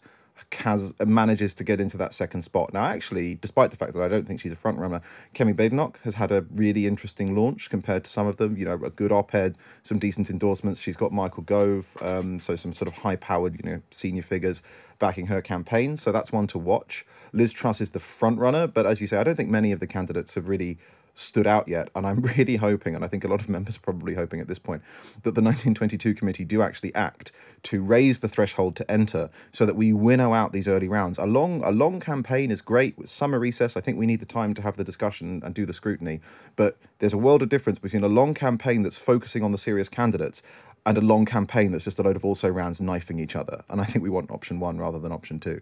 [0.53, 2.73] has manages to get into that second spot.
[2.73, 5.01] Now, actually, despite the fact that I don't think she's a front runner,
[5.35, 8.57] Kemi Badenoch has had a really interesting launch compared to some of them.
[8.57, 10.81] You know, a good op-ed, some decent endorsements.
[10.81, 14.63] She's got Michael Gove, um, so some sort of high-powered, you know, senior figures
[14.99, 15.97] backing her campaign.
[15.97, 17.07] So that's one to watch.
[17.33, 19.81] Liz Truss is the front runner, but as you say, I don't think many of
[19.81, 20.79] the candidates have really
[21.21, 21.91] stood out yet.
[21.95, 24.49] And I'm really hoping, and I think a lot of members are probably hoping at
[24.49, 24.83] this point,
[25.23, 27.33] that the 1922 committee do actually act
[27.65, 31.19] to raise the threshold to enter so that we winnow out these early rounds.
[31.19, 33.77] A long, a long campaign is great with summer recess.
[33.77, 36.21] I think we need the time to have the discussion and do the scrutiny.
[36.57, 39.89] But there's a world of difference between a long campaign that's focusing on the serious
[39.89, 40.43] candidates
[40.87, 43.63] and a long campaign that's just a load of also rounds knifing each other.
[43.69, 45.61] And I think we want option one rather than option two.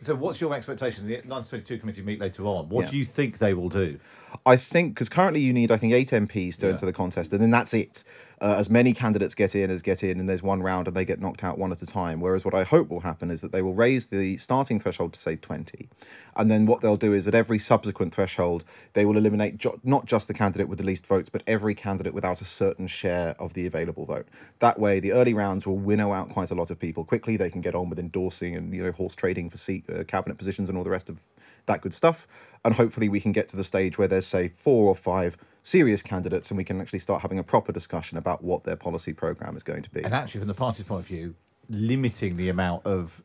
[0.00, 1.06] So, what's your expectation?
[1.06, 2.68] The 1922 committee meet later on.
[2.68, 2.90] What Yeah.
[2.90, 3.98] do you think they will do?
[4.46, 6.72] I think because currently you need, I think, eight MPs to Yeah.
[6.72, 8.04] enter the contest, and then that's it.
[8.40, 11.04] Uh, as many candidates get in as get in, and there's one round, and they
[11.04, 12.20] get knocked out one at a time.
[12.20, 15.20] Whereas what I hope will happen is that they will raise the starting threshold to
[15.20, 15.88] say 20,
[16.36, 20.04] and then what they'll do is at every subsequent threshold they will eliminate jo- not
[20.06, 23.54] just the candidate with the least votes, but every candidate without a certain share of
[23.54, 24.26] the available vote.
[24.58, 27.36] That way, the early rounds will winnow out quite a lot of people quickly.
[27.36, 30.36] They can get on with endorsing and you know horse trading for seat uh, cabinet
[30.36, 31.18] positions and all the rest of
[31.66, 32.26] that good stuff.
[32.64, 36.02] And hopefully, we can get to the stage where there's, say, four or five serious
[36.02, 39.56] candidates and we can actually start having a proper discussion about what their policy program
[39.56, 40.02] is going to be.
[40.02, 41.34] And actually, from the party's point of view,
[41.68, 43.22] limiting the amount of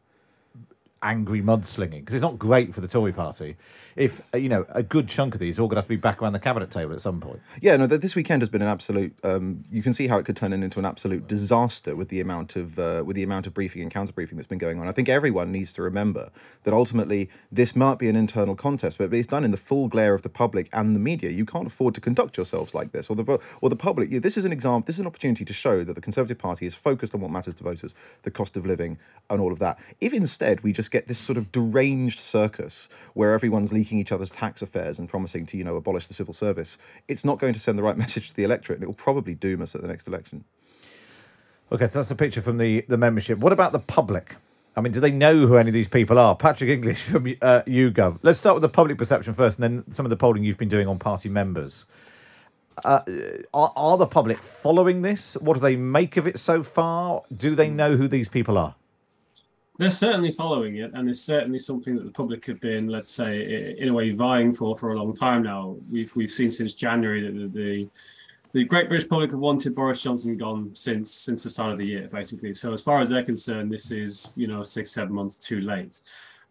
[1.01, 3.55] angry mudslinging because it's not great for the Tory party
[3.95, 5.95] if uh, you know a good chunk of these all going to have to be
[5.95, 7.41] back around the cabinet table at some point.
[7.61, 9.13] Yeah, no, this weekend has been an absolute.
[9.23, 12.55] Um, you can see how it could turn into an absolute disaster with the amount
[12.55, 14.87] of uh, with the amount of briefing and counter briefing that's been going on.
[14.87, 16.31] I think everyone needs to remember
[16.63, 20.13] that ultimately this might be an internal contest, but it's done in the full glare
[20.13, 21.29] of the public and the media.
[21.29, 24.09] You can't afford to conduct yourselves like this, or the or the public.
[24.21, 24.85] This is an example.
[24.85, 27.55] This is an opportunity to show that the Conservative Party is focused on what matters
[27.55, 28.97] to voters, the cost of living,
[29.29, 29.77] and all of that.
[29.99, 34.29] If instead we just get this sort of deranged circus where everyone's leaking each other's
[34.29, 37.59] tax affairs and promising to, you know, abolish the civil service, it's not going to
[37.59, 39.87] send the right message to the electorate, and it will probably doom us at the
[39.87, 40.43] next election.
[41.71, 43.37] Okay, so that's a picture from the the membership.
[43.37, 44.35] What about the public?
[44.75, 46.35] I mean, do they know who any of these people are?
[46.35, 48.19] Patrick English from uh, YouGov.
[48.23, 50.69] Let's start with the public perception first, and then some of the polling you've been
[50.69, 51.85] doing on party members.
[52.85, 53.01] Uh,
[53.53, 55.35] are, are the public following this?
[55.35, 57.23] What do they make of it so far?
[57.35, 58.75] Do they know who these people are?
[59.79, 63.77] They're certainly following it, and it's certainly something that the public have been, let's say,
[63.77, 65.77] in a way, vying for for a long time now.
[65.89, 67.89] We've we've seen since January that the the,
[68.51, 71.85] the Great British public have wanted Boris Johnson gone since since the start of the
[71.85, 72.53] year, basically.
[72.53, 76.01] So as far as they're concerned, this is you know six seven months too late.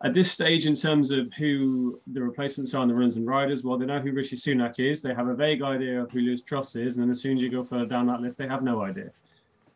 [0.02, 3.62] At this stage, in terms of who the replacements are on the runs and riders,
[3.62, 5.02] well, they know who Rishi Sunak is.
[5.02, 7.42] They have a vague idea of who Liz Truss is, and then as soon as
[7.42, 9.10] you go further down that list, they have no idea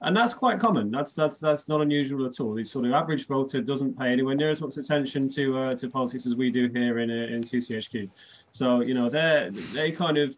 [0.03, 0.91] and that's quite common.
[0.91, 2.55] That's that's that's not unusual at all.
[2.55, 5.89] The sort of average voter doesn't pay anywhere near as much attention to uh, to
[5.89, 8.11] politics as we do here in uh, in CCHQ.
[8.51, 10.37] So you know they they kind of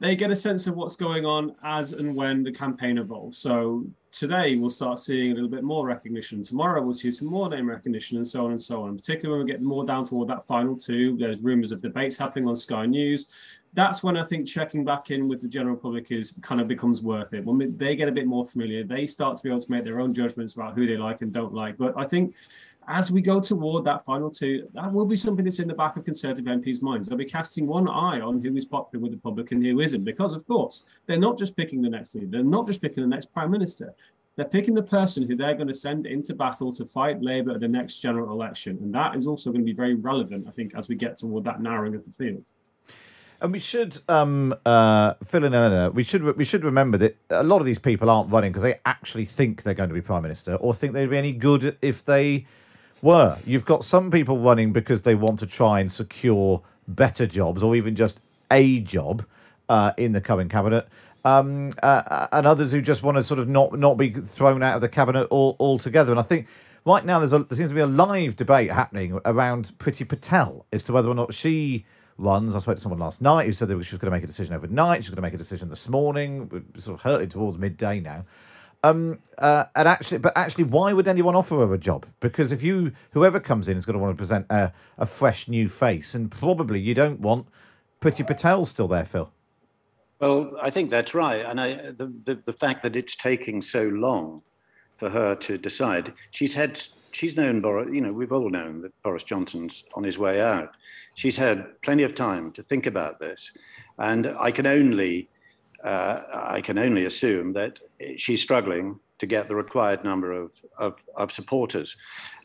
[0.00, 3.38] they get a sense of what's going on as and when the campaign evolves.
[3.38, 6.42] So today we'll start seeing a little bit more recognition.
[6.42, 8.96] Tomorrow we'll see some more name recognition and so on and so on.
[8.96, 12.48] Particularly when we get more down toward that final two, there's rumours of debates happening
[12.48, 13.28] on Sky News.
[13.74, 17.02] That's when I think checking back in with the general public is kind of becomes
[17.02, 17.44] worth it.
[17.44, 20.00] When they get a bit more familiar, they start to be able to make their
[20.00, 21.76] own judgments about who they like and don't like.
[21.76, 22.36] But I think
[22.86, 25.96] as we go toward that final two, that will be something that's in the back
[25.96, 27.08] of Conservative MPs' minds.
[27.08, 30.04] They'll be casting one eye on who is popular with the public and who isn't,
[30.04, 33.08] because of course they're not just picking the next leader, they're not just picking the
[33.08, 33.94] next prime minister.
[34.36, 37.60] They're picking the person who they're going to send into battle to fight Labour at
[37.60, 40.74] the next general election, and that is also going to be very relevant, I think,
[40.74, 42.44] as we get toward that narrowing of the field.
[43.40, 47.42] And we should, um, uh, Phil and Eleanor, we should we should remember that a
[47.42, 50.22] lot of these people aren't running because they actually think they're going to be prime
[50.22, 52.46] minister or think they'd be any good if they
[53.02, 53.36] were.
[53.44, 57.76] You've got some people running because they want to try and secure better jobs or
[57.76, 58.20] even just
[58.50, 59.24] a job
[59.68, 60.88] uh, in the coming cabinet.
[61.26, 64.74] Um, uh, and others who just want to sort of not not be thrown out
[64.74, 66.12] of the cabinet all, altogether.
[66.12, 66.48] And I think
[66.84, 70.66] right now there's a, there seems to be a live debate happening around Priti Patel
[70.72, 71.84] as to whether or not she
[72.18, 72.54] runs.
[72.54, 74.26] I spoke to someone last night who said that she was going to make a
[74.26, 75.04] decision overnight.
[75.04, 76.64] She was going to make a decision this morning.
[76.76, 78.24] Sort of hurtling towards midday now.
[78.84, 82.04] Um, uh, and actually, but actually, why would anyone offer her a job?
[82.20, 85.48] Because if you, whoever comes in, is going to want to present a, a fresh
[85.48, 87.46] new face, and probably you don't want
[88.00, 89.32] Priti Patel still there, Phil.
[90.20, 91.44] Well, I think that's right.
[91.44, 94.42] And I, the, the, the fact that it's taking so long
[94.98, 96.80] for her to decide, she's had,
[97.14, 100.76] she's known, Boris, you know, we've all known that Boris Johnson's on his way out.
[101.14, 103.56] She's had plenty of time to think about this.
[103.98, 105.28] And I can only
[105.84, 107.78] uh, I can only assume that
[108.16, 111.96] she's struggling to get the required number of, of, of supporters.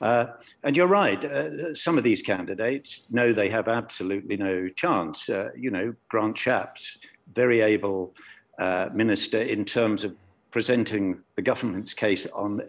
[0.01, 0.25] Uh,
[0.63, 5.29] and you're right, uh, some of these candidates know they have absolutely no chance.
[5.29, 6.97] Uh, you know, Grant Shapps,
[7.33, 8.13] very able
[8.59, 10.15] uh, minister in terms of
[10.51, 12.61] presenting the government's case on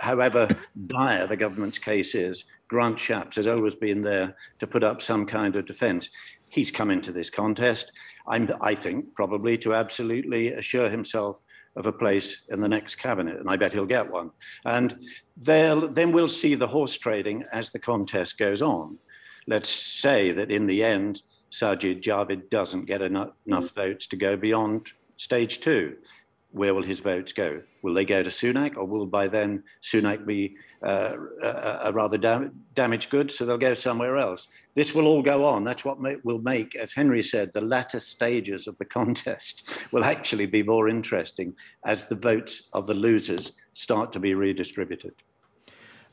[0.00, 0.48] however
[0.86, 2.44] dire the government's case is.
[2.68, 6.10] Grant Shapps has always been there to put up some kind of defense.
[6.50, 7.92] He's come into this contest,
[8.26, 11.38] I'm, I think, probably to absolutely assure himself
[11.76, 14.32] of a place in the next cabinet, and I bet he'll get one.
[14.64, 14.98] And
[15.36, 18.98] then we'll see the horse trading as the contest goes on.
[19.46, 24.36] Let's say that in the end, Sajid Javid doesn't get enough, enough votes to go
[24.36, 25.96] beyond stage two.
[26.50, 27.62] Where will his votes go?
[27.82, 32.16] Will they go to Sunak, or will by then Sunak be uh, a, a, rather
[32.16, 34.48] dam- damaged good, So they'll go somewhere else.
[34.74, 35.64] This will all go on.
[35.64, 40.46] That's what will make, as Henry said, the latter stages of the contest will actually
[40.46, 45.14] be more interesting as the votes of the losers start to be redistributed.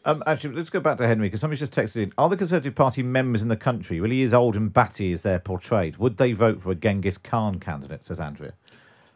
[0.06, 2.14] Um, actually, let's go back to Henry because somebody just texted in.
[2.20, 5.40] Are the Conservative Party members in the country really as old and batty as they're
[5.40, 5.98] portrayed?
[5.98, 8.04] Would they vote for a Genghis Khan candidate?
[8.04, 8.54] Says Andrea.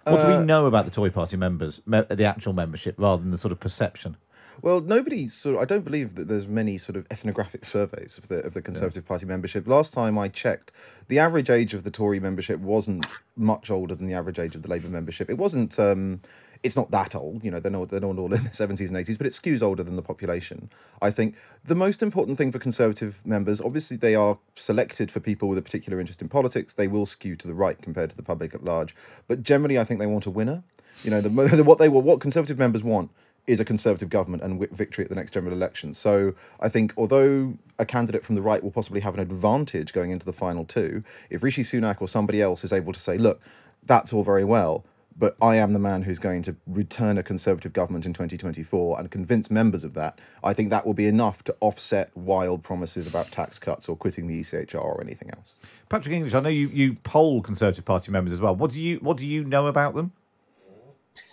[0.06, 3.22] What do we Uh, know about the Tory Party members, me- the actual membership, rather
[3.22, 4.18] than the sort of perception?
[4.62, 8.28] Well, nobody sort of, I don't believe that there's many sort of ethnographic surveys of
[8.28, 9.68] the of the Conservative Party membership.
[9.68, 10.72] Last time I checked,
[11.08, 13.06] the average age of the Tory membership wasn't
[13.38, 15.30] much older than the average age of the Labour membership.
[15.30, 15.80] It wasn't.
[15.80, 16.22] Um,
[16.62, 17.60] it's not that old, you know.
[17.60, 19.96] They're not they're not all in the seventies and eighties, but it skews older than
[19.96, 20.70] the population.
[21.02, 25.48] I think the most important thing for Conservative members, obviously, they are selected for people
[25.48, 26.74] with a particular interest in politics.
[26.74, 28.96] They will skew to the right compared to the public at large,
[29.28, 30.64] but generally, I think they want a winner.
[31.04, 33.12] You know, the, mo- what they what Conservative members want
[33.48, 35.94] is a Conservative government and victory at the next general election.
[35.94, 40.12] So I think although a candidate from the right will possibly have an advantage going
[40.12, 43.42] into the final two, if Rishi Sunak or somebody else is able to say, look,
[43.86, 44.86] that's all very well,
[45.20, 49.12] but I am the man who's going to return a Conservative government in 2024 and
[49.12, 53.28] convince members of that, I think that will be enough to offset wild promises about
[53.28, 55.56] tax cuts or quitting the ECHR or anything else.
[55.90, 58.56] Patrick English, I know you, you poll Conservative Party members as well.
[58.56, 60.14] What do you what do you know about them?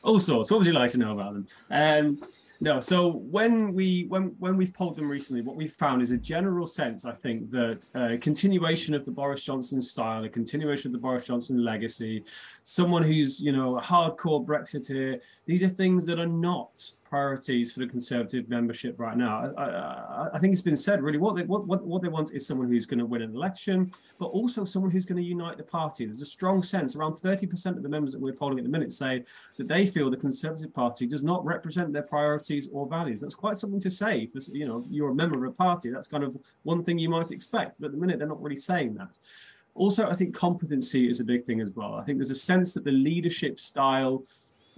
[0.03, 0.51] all sorts.
[0.51, 1.47] What would you like to know about them?
[1.71, 2.29] Um,
[2.61, 6.17] no, so when we when when we've polled them recently, what we've found is a
[6.17, 10.93] general sense, I think, that uh, continuation of the Boris Johnson style, a continuation of
[10.93, 12.25] the Boris Johnson legacy,
[12.63, 15.21] someone who's you know a hardcore Brexiteer.
[15.45, 19.53] These are things that are not priorities for the Conservative membership right now.
[19.57, 21.19] I, I, I think it's been said really.
[21.19, 23.91] What they what, what what they want is someone who's going to win an election,
[24.19, 26.05] but also someone who's going to unite the party.
[26.05, 26.97] There's a strong sense.
[26.97, 29.25] Around 30% of the members that we're polling at the minute say
[29.57, 33.21] that they feel the Conservative Party does not represent their priorities or values.
[33.21, 34.27] That's quite something to say.
[34.27, 37.09] For, you know, you're a member of a party, that's kind of one thing you
[37.09, 37.81] might expect.
[37.81, 39.19] But at the minute, they're not really saying that.
[39.75, 41.95] Also, I think competency is a big thing as well.
[41.95, 44.25] I think there's a sense that the leadership style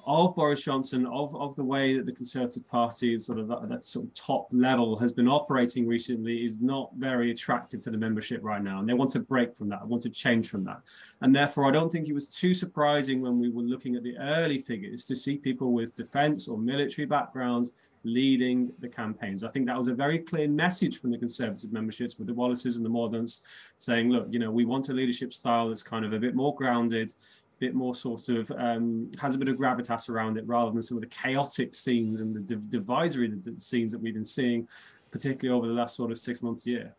[0.09, 3.85] of Boris Johnson, of, of the way that the Conservative Party sort of that, that
[3.85, 8.41] sort of top level has been operating recently is not very attractive to the membership
[8.43, 8.81] right now.
[8.81, 10.81] And they want to break from that, want to change from that.
[11.21, 14.17] And therefore, I don't think it was too surprising when we were looking at the
[14.17, 19.45] early figures to see people with defense or military backgrounds leading the campaigns.
[19.45, 22.77] I think that was a very clear message from the Conservative memberships with the Wallaces
[22.77, 23.43] and the Mordaunt's
[23.77, 26.55] saying, look, you know, we want a leadership style that's kind of a bit more
[26.55, 27.13] grounded,
[27.59, 30.97] bit more sort of um, has a bit of gravitas around it rather than some
[30.97, 34.69] of the chaotic scenes and the div- divisory scenes that we've been seeing,
[35.11, 36.95] particularly over the last sort of six months, year.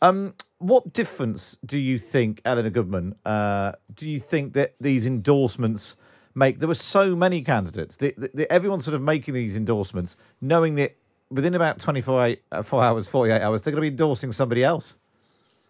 [0.00, 3.14] Um, what difference do you think, Eleanor Goodman?
[3.24, 5.96] Uh, do you think that these endorsements
[6.34, 6.58] make?
[6.60, 7.96] There were so many candidates.
[7.96, 10.96] The, the, the, everyone's sort of making these endorsements, knowing that
[11.30, 14.96] within about 24 uh, four hours, 48 hours, they're going to be endorsing somebody else.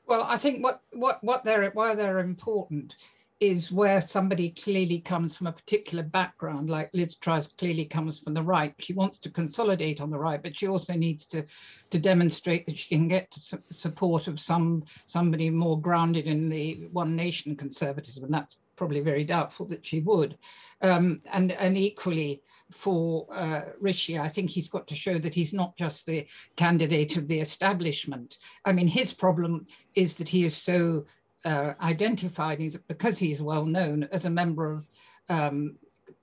[0.06, 2.96] Well, I think what what what they're why they're important
[3.40, 8.35] is where somebody clearly comes from a particular background, like Liz Truss clearly comes from
[8.35, 8.74] the right.
[8.79, 11.44] She wants to consolidate on the right, but she also needs to
[11.90, 16.88] to demonstrate that she can get su- support of some somebody more grounded in the
[16.92, 20.37] one nation conservatism, and that's probably very doubtful that she would.
[20.83, 25.53] Um, and and equally for uh, Rishi, I think he's got to show that he's
[25.53, 28.38] not just the candidate of the establishment.
[28.64, 31.07] I mean, his problem is that he is so
[31.44, 34.88] uh, identified he's, because he's well known as a member of
[35.29, 35.77] um,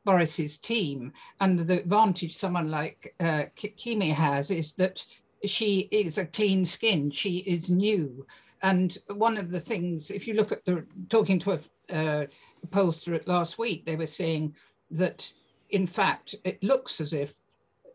[0.03, 1.11] Boris's team.
[1.39, 5.05] And the advantage someone like uh, Kemi has is that
[5.45, 7.09] she is a clean skin.
[7.11, 8.25] She is new.
[8.61, 11.59] And one of the things, if you look at the talking to a
[11.93, 12.25] uh,
[12.69, 14.55] pollster last week, they were saying
[14.91, 15.31] that
[15.69, 17.35] in fact it looks as if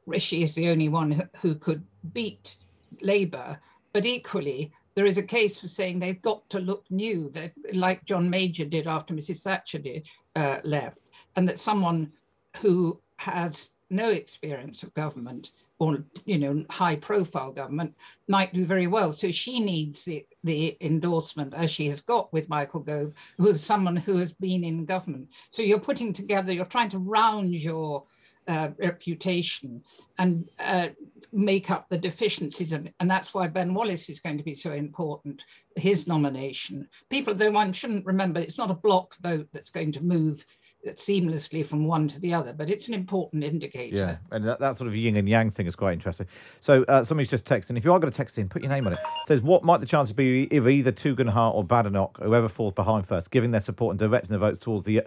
[0.06, 2.56] Rishi is the only one who could beat
[3.00, 3.58] Labour,
[3.92, 8.04] but equally there is a case for saying they've got to look new, that, like
[8.04, 9.40] John Major did after Mrs.
[9.40, 10.06] Thatcher did,
[10.36, 12.12] uh, left, and that someone
[12.58, 17.94] who has no experience of government or you know high profile government
[18.28, 22.48] might do very well so she needs the, the endorsement as she has got with
[22.48, 26.64] michael gove who is someone who has been in government so you're putting together you're
[26.66, 28.04] trying to round your
[28.48, 29.82] uh, reputation
[30.18, 30.88] and uh,
[31.32, 32.72] make up the deficiencies.
[32.72, 35.42] And, and that's why Ben Wallace is going to be so important,
[35.76, 36.88] his nomination.
[37.10, 40.44] People, though one shouldn't remember, it's not a block vote that's going to move
[40.88, 43.96] seamlessly from one to the other, but it's an important indicator.
[43.96, 46.26] Yeah, and that, that sort of yin and yang thing is quite interesting.
[46.60, 47.76] So uh, somebody's just texting.
[47.76, 48.98] If you are going to text in, put your name on it.
[48.98, 53.06] it says, what might the chances be if either Tugendhat or Badenoch, whoever falls behind
[53.06, 55.02] first, giving their support and directing the votes towards the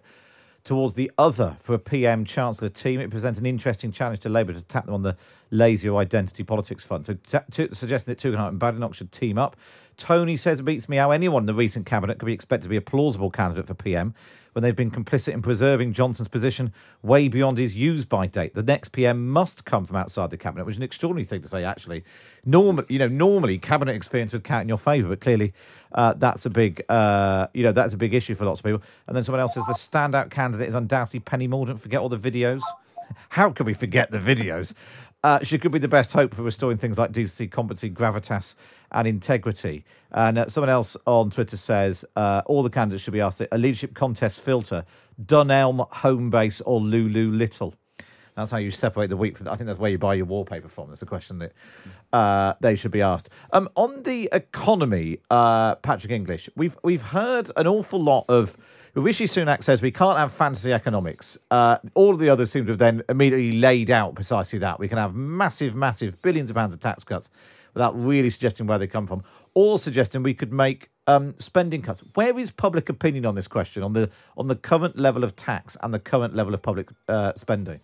[0.64, 3.00] towards the other for a PM Chancellor team.
[3.00, 5.18] It presents an interesting challenge to Labour to tap them on the
[5.52, 7.06] lazier identity politics front.
[7.06, 9.58] So, t- t- suggesting that Tugendhat and Badenoch should team up.
[9.98, 12.70] Tony says it beats me how anyone in the recent cabinet could be expected to
[12.70, 14.14] be a plausible candidate for PM
[14.54, 16.72] when they've been complicit in preserving Johnson's position
[17.02, 18.54] way beyond his use by date.
[18.54, 21.48] The next PM must come from outside the cabinet, which is an extraordinary thing to
[21.48, 21.64] say.
[21.64, 22.04] Actually,
[22.46, 25.54] normally, you know, normally cabinet experience would count in your favour, but clearly
[25.94, 28.82] uh, that's a big, uh, you know, that's a big issue for lots of people.
[29.08, 31.80] And then someone else says the standout candidate is undoubtedly Penny Mordaunt.
[31.80, 32.62] Forget all the videos.
[33.30, 34.74] How can we forget the videos?
[35.24, 38.56] Uh, she could be the best hope for restoring things like decency, competency, gravitas,
[38.92, 39.86] and integrity.
[40.12, 43.58] And uh, someone else on Twitter says uh, all the candidates should be asked a
[43.58, 44.84] leadership contest filter:
[45.24, 47.74] Dunelm, Homebase, or Lulu Little.
[48.36, 49.48] That's how you separate the wheat from.
[49.48, 50.90] I think that's where you buy your wallpaper from.
[50.90, 51.54] That's a question that
[52.12, 53.30] uh, they should be asked.
[53.52, 58.58] Um, on the economy, uh, Patrick English, we've we've heard an awful lot of.
[58.96, 61.38] Rishi Sunak says we can't have fantasy economics.
[61.50, 64.80] Uh, all of the others seem to have then immediately laid out precisely that.
[64.80, 67.32] We can have massive, massive billions of pounds of tax cuts
[67.74, 69.24] without really suggesting where they come from,
[69.56, 72.04] or suggesting we could make um, spending cuts.
[72.14, 75.76] Where is public opinion on this question, on the on the current level of tax
[75.82, 77.80] and the current level of public uh, spending?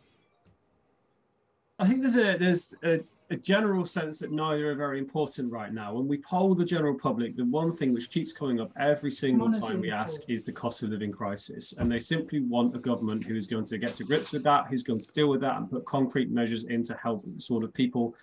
[1.80, 3.00] I think there's a there's a,
[3.30, 5.94] a, general sense that neither are very important right now.
[5.94, 9.52] When we poll the general public, the one thing which keeps coming up every single
[9.52, 13.24] time we ask is the cost of living crisis, and they simply want a government
[13.24, 15.58] who is going to get to grips with that, who's going to deal with that,
[15.58, 18.16] and put concrete measures in to help sort of people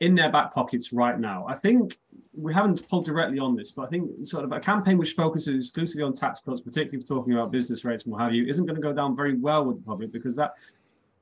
[0.00, 1.44] in their back pockets right now.
[1.48, 1.96] I think
[2.32, 5.56] we haven't pulled directly on this, but I think sort of a campaign which focuses
[5.56, 8.64] exclusively on tax cuts, particularly for talking about business rates and what have you, isn't
[8.64, 10.52] going to go down very well with the public because that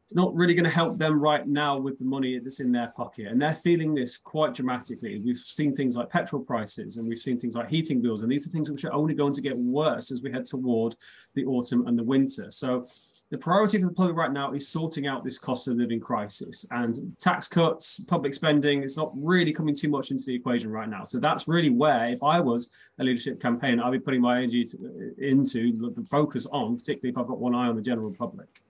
[0.07, 2.93] it's not really going to help them right now with the money that's in their
[2.97, 3.27] pocket.
[3.27, 5.19] And they're feeling this quite dramatically.
[5.19, 8.23] We've seen things like petrol prices and we've seen things like heating bills.
[8.23, 10.95] And these are things which are only going to get worse as we head toward
[11.35, 12.53] the autumn and the winter.
[12.53, 12.87] So
[13.33, 16.65] the priority for the public right now is sorting out this cost of living crisis
[16.71, 18.85] and tax cuts, public spending.
[18.85, 21.03] It's not really coming too much into the equation right now.
[21.03, 24.67] So that's really where, if I was a leadership campaign, I'd be putting my energy
[24.67, 28.63] to, into the focus on, particularly if I've got one eye on the general public.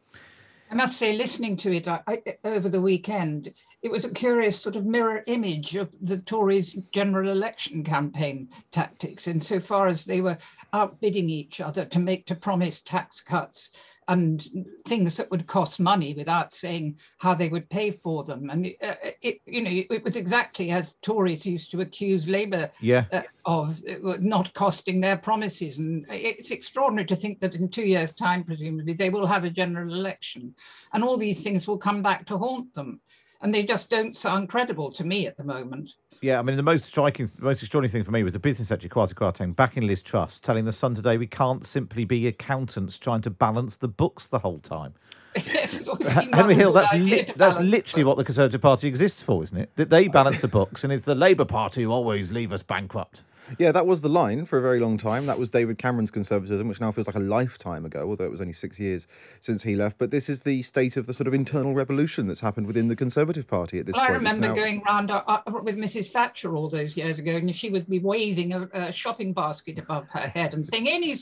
[0.71, 3.53] I must say, listening to it I, I, over the weekend,
[3.83, 9.29] it was a curious sort of mirror image of the Tories' general election campaign tactics,
[9.29, 10.39] insofar as they were
[10.72, 13.72] outbidding each other to make to promise tax cuts
[14.09, 14.49] and
[14.87, 18.51] things that would cost money without saying how they would pay for them.
[18.51, 23.07] And uh, it, you know, it was exactly as Tories used to accuse Labour yeah.
[23.12, 25.79] uh, of uh, not costing their promises.
[25.79, 29.51] And it's extraordinary to think that in two years' time, presumably, they will have a
[29.51, 30.55] general election,
[30.93, 33.01] and all these things will come back to haunt them.
[33.41, 35.95] And they just don't sound credible to me at the moment.
[36.22, 38.91] Yeah, I mean, the most striking, most extraordinary thing for me was the business secretary,
[38.91, 42.99] Kwasi Kwarteng, back in Liz Truss, telling the Sun today we can't simply be accountants
[42.99, 44.95] trying to balance the books the whole time.
[45.47, 45.87] yes,
[46.32, 49.70] Henry Hill, that's li- that's literally what the Conservative Party exists for, isn't it?
[49.76, 53.22] That they balance the books, and it's the Labour Party who always leave us bankrupt.
[53.59, 55.27] Yeah, that was the line for a very long time.
[55.27, 58.41] That was David Cameron's conservatism, which now feels like a lifetime ago, although it was
[58.41, 59.07] only six years
[59.41, 59.99] since he left.
[59.99, 62.97] But this is the state of the sort of internal revolution that's happened within the
[62.97, 64.13] Conservative Party at this well, point.
[64.13, 64.55] I remember now...
[64.55, 66.11] going round uh, uh, with Mrs.
[66.11, 70.09] Thatcher all those years ago, and she would be waving a, a, shopping basket above
[70.11, 71.17] her head and saying, "Any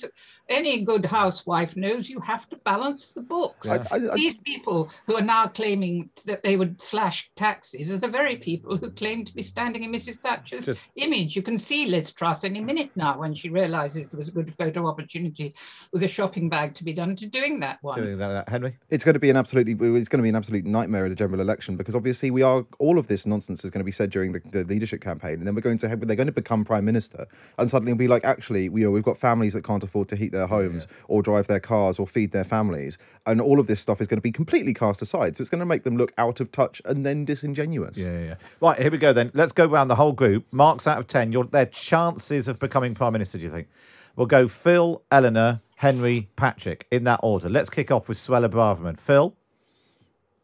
[0.49, 3.85] any good housewife knows you have to balance the books." Yeah.
[3.91, 8.09] I, I, These people who are now claiming that they would slash taxes are the
[8.09, 10.17] very people who claim to be standing in Mrs.
[10.17, 11.37] Thatcher's Just- image.
[11.37, 14.53] You can see Liz Truss any minute now when she realises there was a good
[14.55, 15.55] photo opportunity
[15.93, 18.01] with a shopping bag to be done to doing that one.
[18.01, 18.77] Doing that, Henry.
[18.91, 21.17] It's going to be an absolutely it's going to be an absolute nightmare of the
[21.17, 24.11] general election because obviously we are all of this nonsense is going to be said
[24.11, 26.65] during the, the leadership campaign and then we're going to have they're going to become
[26.65, 27.27] prime minister
[27.59, 30.33] and suddenly be like actually you know we've got families that can't afford to heat
[30.33, 34.01] their homes or drive their cars or feed their families and all of this stuff
[34.01, 36.41] is going to be completely cast aside so it's going to make them look out
[36.41, 37.99] of touch and then disingenuous.
[37.99, 38.35] Yeah, yeah, yeah.
[38.61, 39.31] Right, here we go then.
[39.35, 40.47] Let's go around the whole group.
[40.53, 41.33] Marks out of 10.
[41.33, 41.67] You're, they're
[42.05, 43.69] chances of becoming Prime Minister, do you think?
[44.17, 47.49] We'll go Phil, Eleanor, Henry, Patrick, in that order.
[47.49, 48.99] Let's kick off with Suella Braverman.
[49.01, 49.35] Phil?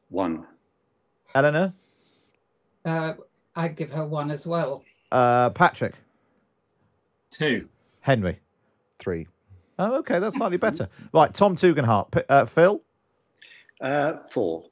[0.08, 0.46] One.
[1.34, 1.72] Eleanor?
[2.84, 3.14] Uh,
[3.54, 4.82] I'd give her one as well.
[5.12, 5.94] Uh, Patrick?
[7.30, 7.68] Two.
[8.00, 8.40] Henry?
[8.98, 9.28] Three.
[9.78, 10.88] Oh, okay, that's slightly better.
[11.12, 12.10] Right, Tom Tugendhat.
[12.10, 12.82] P- Uh, Phil?
[13.80, 14.64] Uh, four.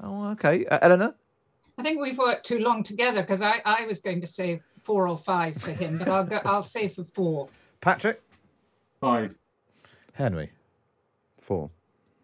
[0.00, 0.64] Oh, okay.
[0.66, 1.14] Uh, Eleanor?
[1.78, 4.60] I think we've worked too long together because I, I was going to say
[4.90, 7.48] four or five for him, but I'll go, I'll say for four.
[7.80, 8.20] Patrick?
[9.00, 9.38] Five.
[10.14, 10.50] Henry?
[11.40, 11.70] Four.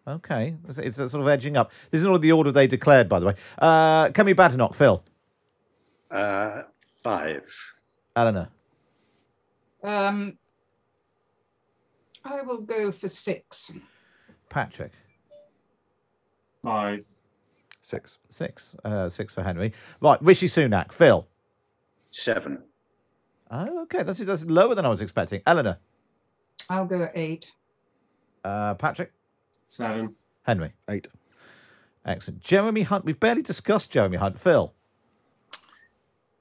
[0.05, 1.71] Okay, it's, it's sort of edging up.
[1.91, 3.35] This is not the order they declared, by the way.
[3.57, 5.01] Uh, Kemi Badenoch, Phil,
[6.11, 6.63] Uh,
[7.01, 7.43] five.
[8.17, 8.49] Eleanor,
[9.81, 10.37] Um,
[12.25, 13.71] I will go for six.
[14.49, 14.91] Patrick,
[16.61, 17.05] Five.
[17.79, 18.17] Six.
[18.29, 19.71] six, uh, six for Henry.
[20.01, 21.25] Right, Rishi Sunak, Phil.
[22.21, 22.63] Seven.
[23.51, 25.39] Oh, okay, that's, that's lower than I was expecting.
[25.45, 25.77] Eleanor,
[26.67, 27.51] I'll go at eight.
[28.43, 29.11] uh, Patrick,
[29.67, 30.15] Seven.
[30.41, 31.07] Henry, Eight.
[32.07, 32.41] excellent.
[32.41, 34.39] Jeremy Hunt, we've barely discussed Jeremy Hunt.
[34.39, 34.73] Phil,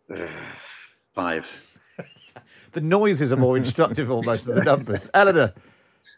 [1.14, 1.76] five.
[2.72, 5.10] the noises are more instructive almost than the numbers.
[5.12, 5.52] Eleanor,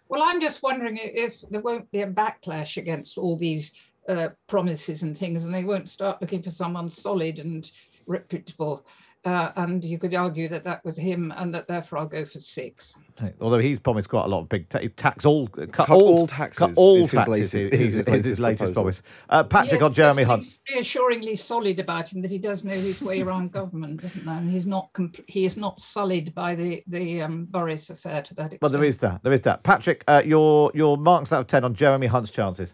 [0.09, 3.73] Well, I'm just wondering if there won't be a backlash against all these
[4.09, 7.69] uh, promises and things, and they won't start looking for someone solid and
[8.07, 8.87] reputable.
[9.29, 12.41] Uh, and you could argue that that was him, and that therefore I'll go for
[12.41, 12.95] six.
[13.43, 16.27] although he's promised quite a lot of big ta- tax, all cut, Cut all, all
[16.27, 19.03] taxes cut all is his taxes latest- is, is his is his latest latest promise.
[19.29, 20.45] Uh, Patrick Yes, on Jeremy Hunt.
[20.45, 24.29] he's Reassuringly solid about him that he does know his way around government, doesn't he?
[24.31, 28.35] And he's not compl- he is not sullied by the the um, Boris affair to
[28.37, 28.63] that extent.
[28.63, 29.23] Well, there is that.
[29.25, 29.63] There is that.
[29.63, 32.73] Patrick, uh, your your marks out of ten on Jeremy Hunt's chances.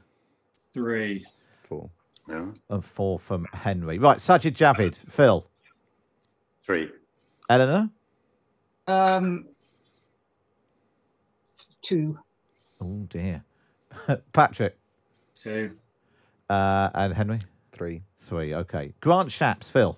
[0.72, 1.24] Three.
[1.64, 1.90] Four.
[2.28, 2.54] No.
[2.70, 3.98] And four from Henry.
[3.98, 5.46] Right, Sajid Javid, Phil,
[6.64, 6.90] Three.
[7.48, 7.90] Eleanor.
[8.86, 9.46] Um,
[11.82, 12.18] two.
[12.80, 13.44] Oh dear.
[14.32, 14.76] Patrick
[15.34, 15.72] Two.
[16.50, 17.38] uh, and Henry.
[17.72, 18.02] Three.
[18.18, 18.54] Three.
[18.54, 18.94] Okay.
[19.00, 19.96] Grant Shapps, Phil.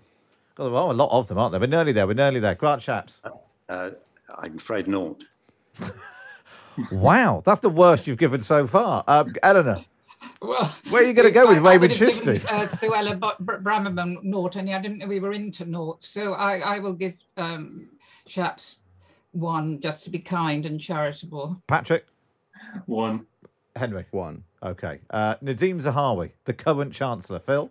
[0.54, 1.60] God, there are a lot of them, aren't there?
[1.60, 2.06] We're nearly there.
[2.06, 2.54] We're nearly there.
[2.54, 3.20] Grant Shapps.
[3.68, 3.90] Uh,
[4.36, 5.22] I'm afraid not.
[6.92, 9.04] wow, that's the worst you've given so far.
[9.06, 9.84] Um, Eleanor.
[10.42, 12.44] Well, Where are you going to go with I- I Rehman would have given, Chishti?
[12.44, 16.34] Uh, Suella Bo- Br- Braverman Naught, and I didn't know we were into Naught, so
[16.34, 17.88] I, I will give um,
[18.28, 18.76] Shapps
[19.32, 21.60] one just to be kind and charitable.
[21.66, 22.06] Patrick.
[22.86, 23.26] One.
[23.76, 24.06] Henry.
[24.10, 24.44] One.
[24.62, 25.00] Okay.
[25.10, 27.38] Uh, Nadhim Zahawi, the current Chancellor.
[27.38, 27.70] Phil.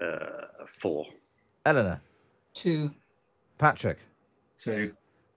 [0.00, 1.06] Uh, four.
[1.64, 2.00] Eleanor.
[2.54, 2.90] Two.
[3.58, 3.98] Patrick.
[4.58, 4.92] Two.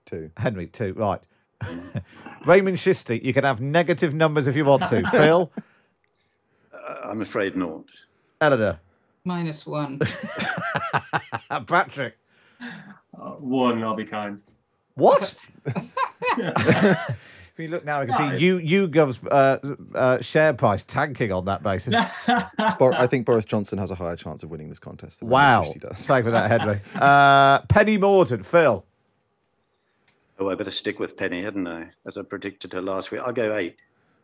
[0.06, 0.30] Two.
[0.36, 0.92] Henry, two.
[0.94, 1.20] Right.
[2.44, 5.06] Rehman Chishti, you can have negative numbers if you want to.
[5.10, 5.52] Phil.
[6.72, 7.84] Uh, I'm afraid not.
[8.40, 8.80] Eleanor.
[9.24, 10.00] Minus one.
[11.66, 12.16] Patrick.
[12.62, 13.82] Uh, one.
[13.82, 14.42] I'll be kind.
[14.94, 15.36] What?
[15.66, 21.44] if you look now, you can see you YouGov's uh, uh, share price tanking on
[21.44, 21.94] that basis.
[22.78, 25.20] Bor- I think Boris Johnson has a higher chance of winning this contest.
[25.20, 25.62] Than wow.
[25.62, 26.06] Raymond does.
[26.06, 26.80] Thank you for that, Henry.
[26.94, 28.84] Uh, Penny Mordaunt, Phil.
[30.40, 31.90] Oh, I better stick with Penny, hadn't I?
[32.06, 33.20] As I predicted her last week.
[33.22, 33.76] I'll go eight.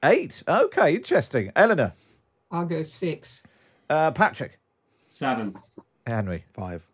[0.02, 0.42] Eight.
[0.48, 1.52] Okay, interesting.
[1.54, 1.92] Eleanor.
[2.50, 3.42] I'll go six.
[3.90, 4.58] Uh, Patrick.
[5.08, 5.54] Seven.
[6.06, 6.42] Henry.
[6.54, 6.90] Five.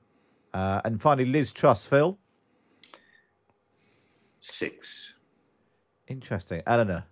[0.53, 2.19] Uh, and finally, Liz Truss, Phil.
[4.39, 5.15] Six.
[6.09, 6.63] Interesting.
[6.67, 7.05] Eleanor.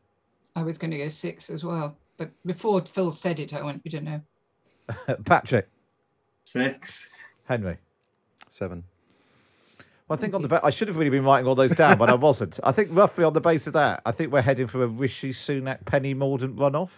[0.57, 3.83] I was going to go six as well, but before Phil said it, I want
[3.85, 4.21] you to know.
[5.25, 5.69] Patrick.
[6.43, 7.09] Six.
[7.45, 7.79] Henry.
[8.49, 8.83] Seven.
[10.11, 11.97] Well, I think on the ba- I should have really been writing all those down,
[11.97, 12.59] but I wasn't.
[12.65, 15.31] I think roughly on the base of that, I think we're heading for a Rishi
[15.31, 16.91] Sunak Penny Mordaunt runoff.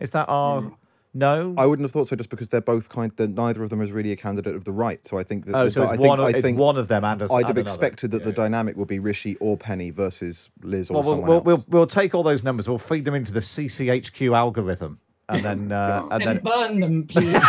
[0.00, 0.72] Is that our
[1.14, 1.54] no?
[1.56, 3.12] I wouldn't have thought so, just because they're both kind.
[3.18, 5.06] That neither of them is really a candidate of the right.
[5.06, 5.54] So I think that.
[5.54, 7.22] Oh, the so it's I think, one of- I it's think one of them and
[7.22, 7.60] a- I'd and have another.
[7.60, 11.28] expected that the dynamic would be Rishi or Penny versus Liz or Well, we'll, someone
[11.28, 11.44] we'll, else.
[11.46, 12.68] we'll we'll take all those numbers.
[12.68, 16.42] We'll feed them into the CCHQ algorithm, and then uh, and And then.
[16.44, 17.26] burn them, please.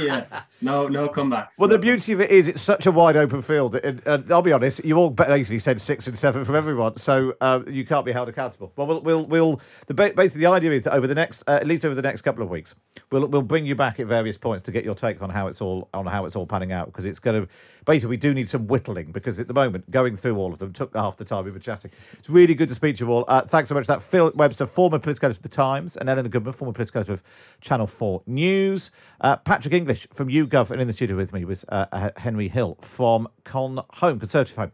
[0.00, 0.24] yeah.
[0.60, 1.58] No, no comebacks.
[1.58, 4.42] Well, the beauty of it is it's such a wide open field, and, and I'll
[4.42, 8.06] be honest, you all basically said six and seven from everyone, so uh, you can't
[8.06, 8.72] be held accountable.
[8.76, 11.66] Well, we'll, we'll, we'll the basically the idea is that over the next, uh, at
[11.66, 12.74] least over the next couple of weeks,
[13.10, 15.60] we'll we'll bring you back at various points to get your take on how it's
[15.60, 17.48] all on how it's all panning out because it's going to
[17.84, 20.72] basically we do need some whittling because at the moment going through all of them
[20.72, 21.90] took half the time we were chatting.
[22.12, 23.24] It's really good to speak to you all.
[23.28, 23.86] Uh, thanks so much.
[23.86, 27.12] That Phil Webster, former political editor of the Times, and Eleanor Goodman, former political editor
[27.12, 27.22] of
[27.60, 28.90] Channel Four News.
[29.20, 32.48] Uh, Patrick English from YouGov, and in the studio with me was uh, uh, Henry
[32.48, 34.72] Hill from Con Home Conservative Home.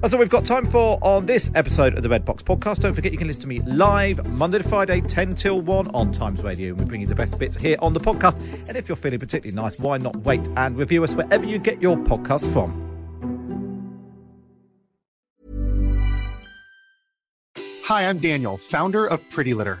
[0.00, 2.80] That's all we've got time for on this episode of the Red Box Podcast.
[2.80, 6.10] Don't forget you can listen to me live Monday to Friday, 10 till 1 on
[6.10, 6.70] Times Radio.
[6.70, 8.40] And we bring you the best bits here on the podcast.
[8.68, 11.82] And if you're feeling particularly nice, why not wait and review us wherever you get
[11.82, 12.88] your podcast from?
[17.84, 19.80] Hi, I'm Daniel, founder of Pretty Litter.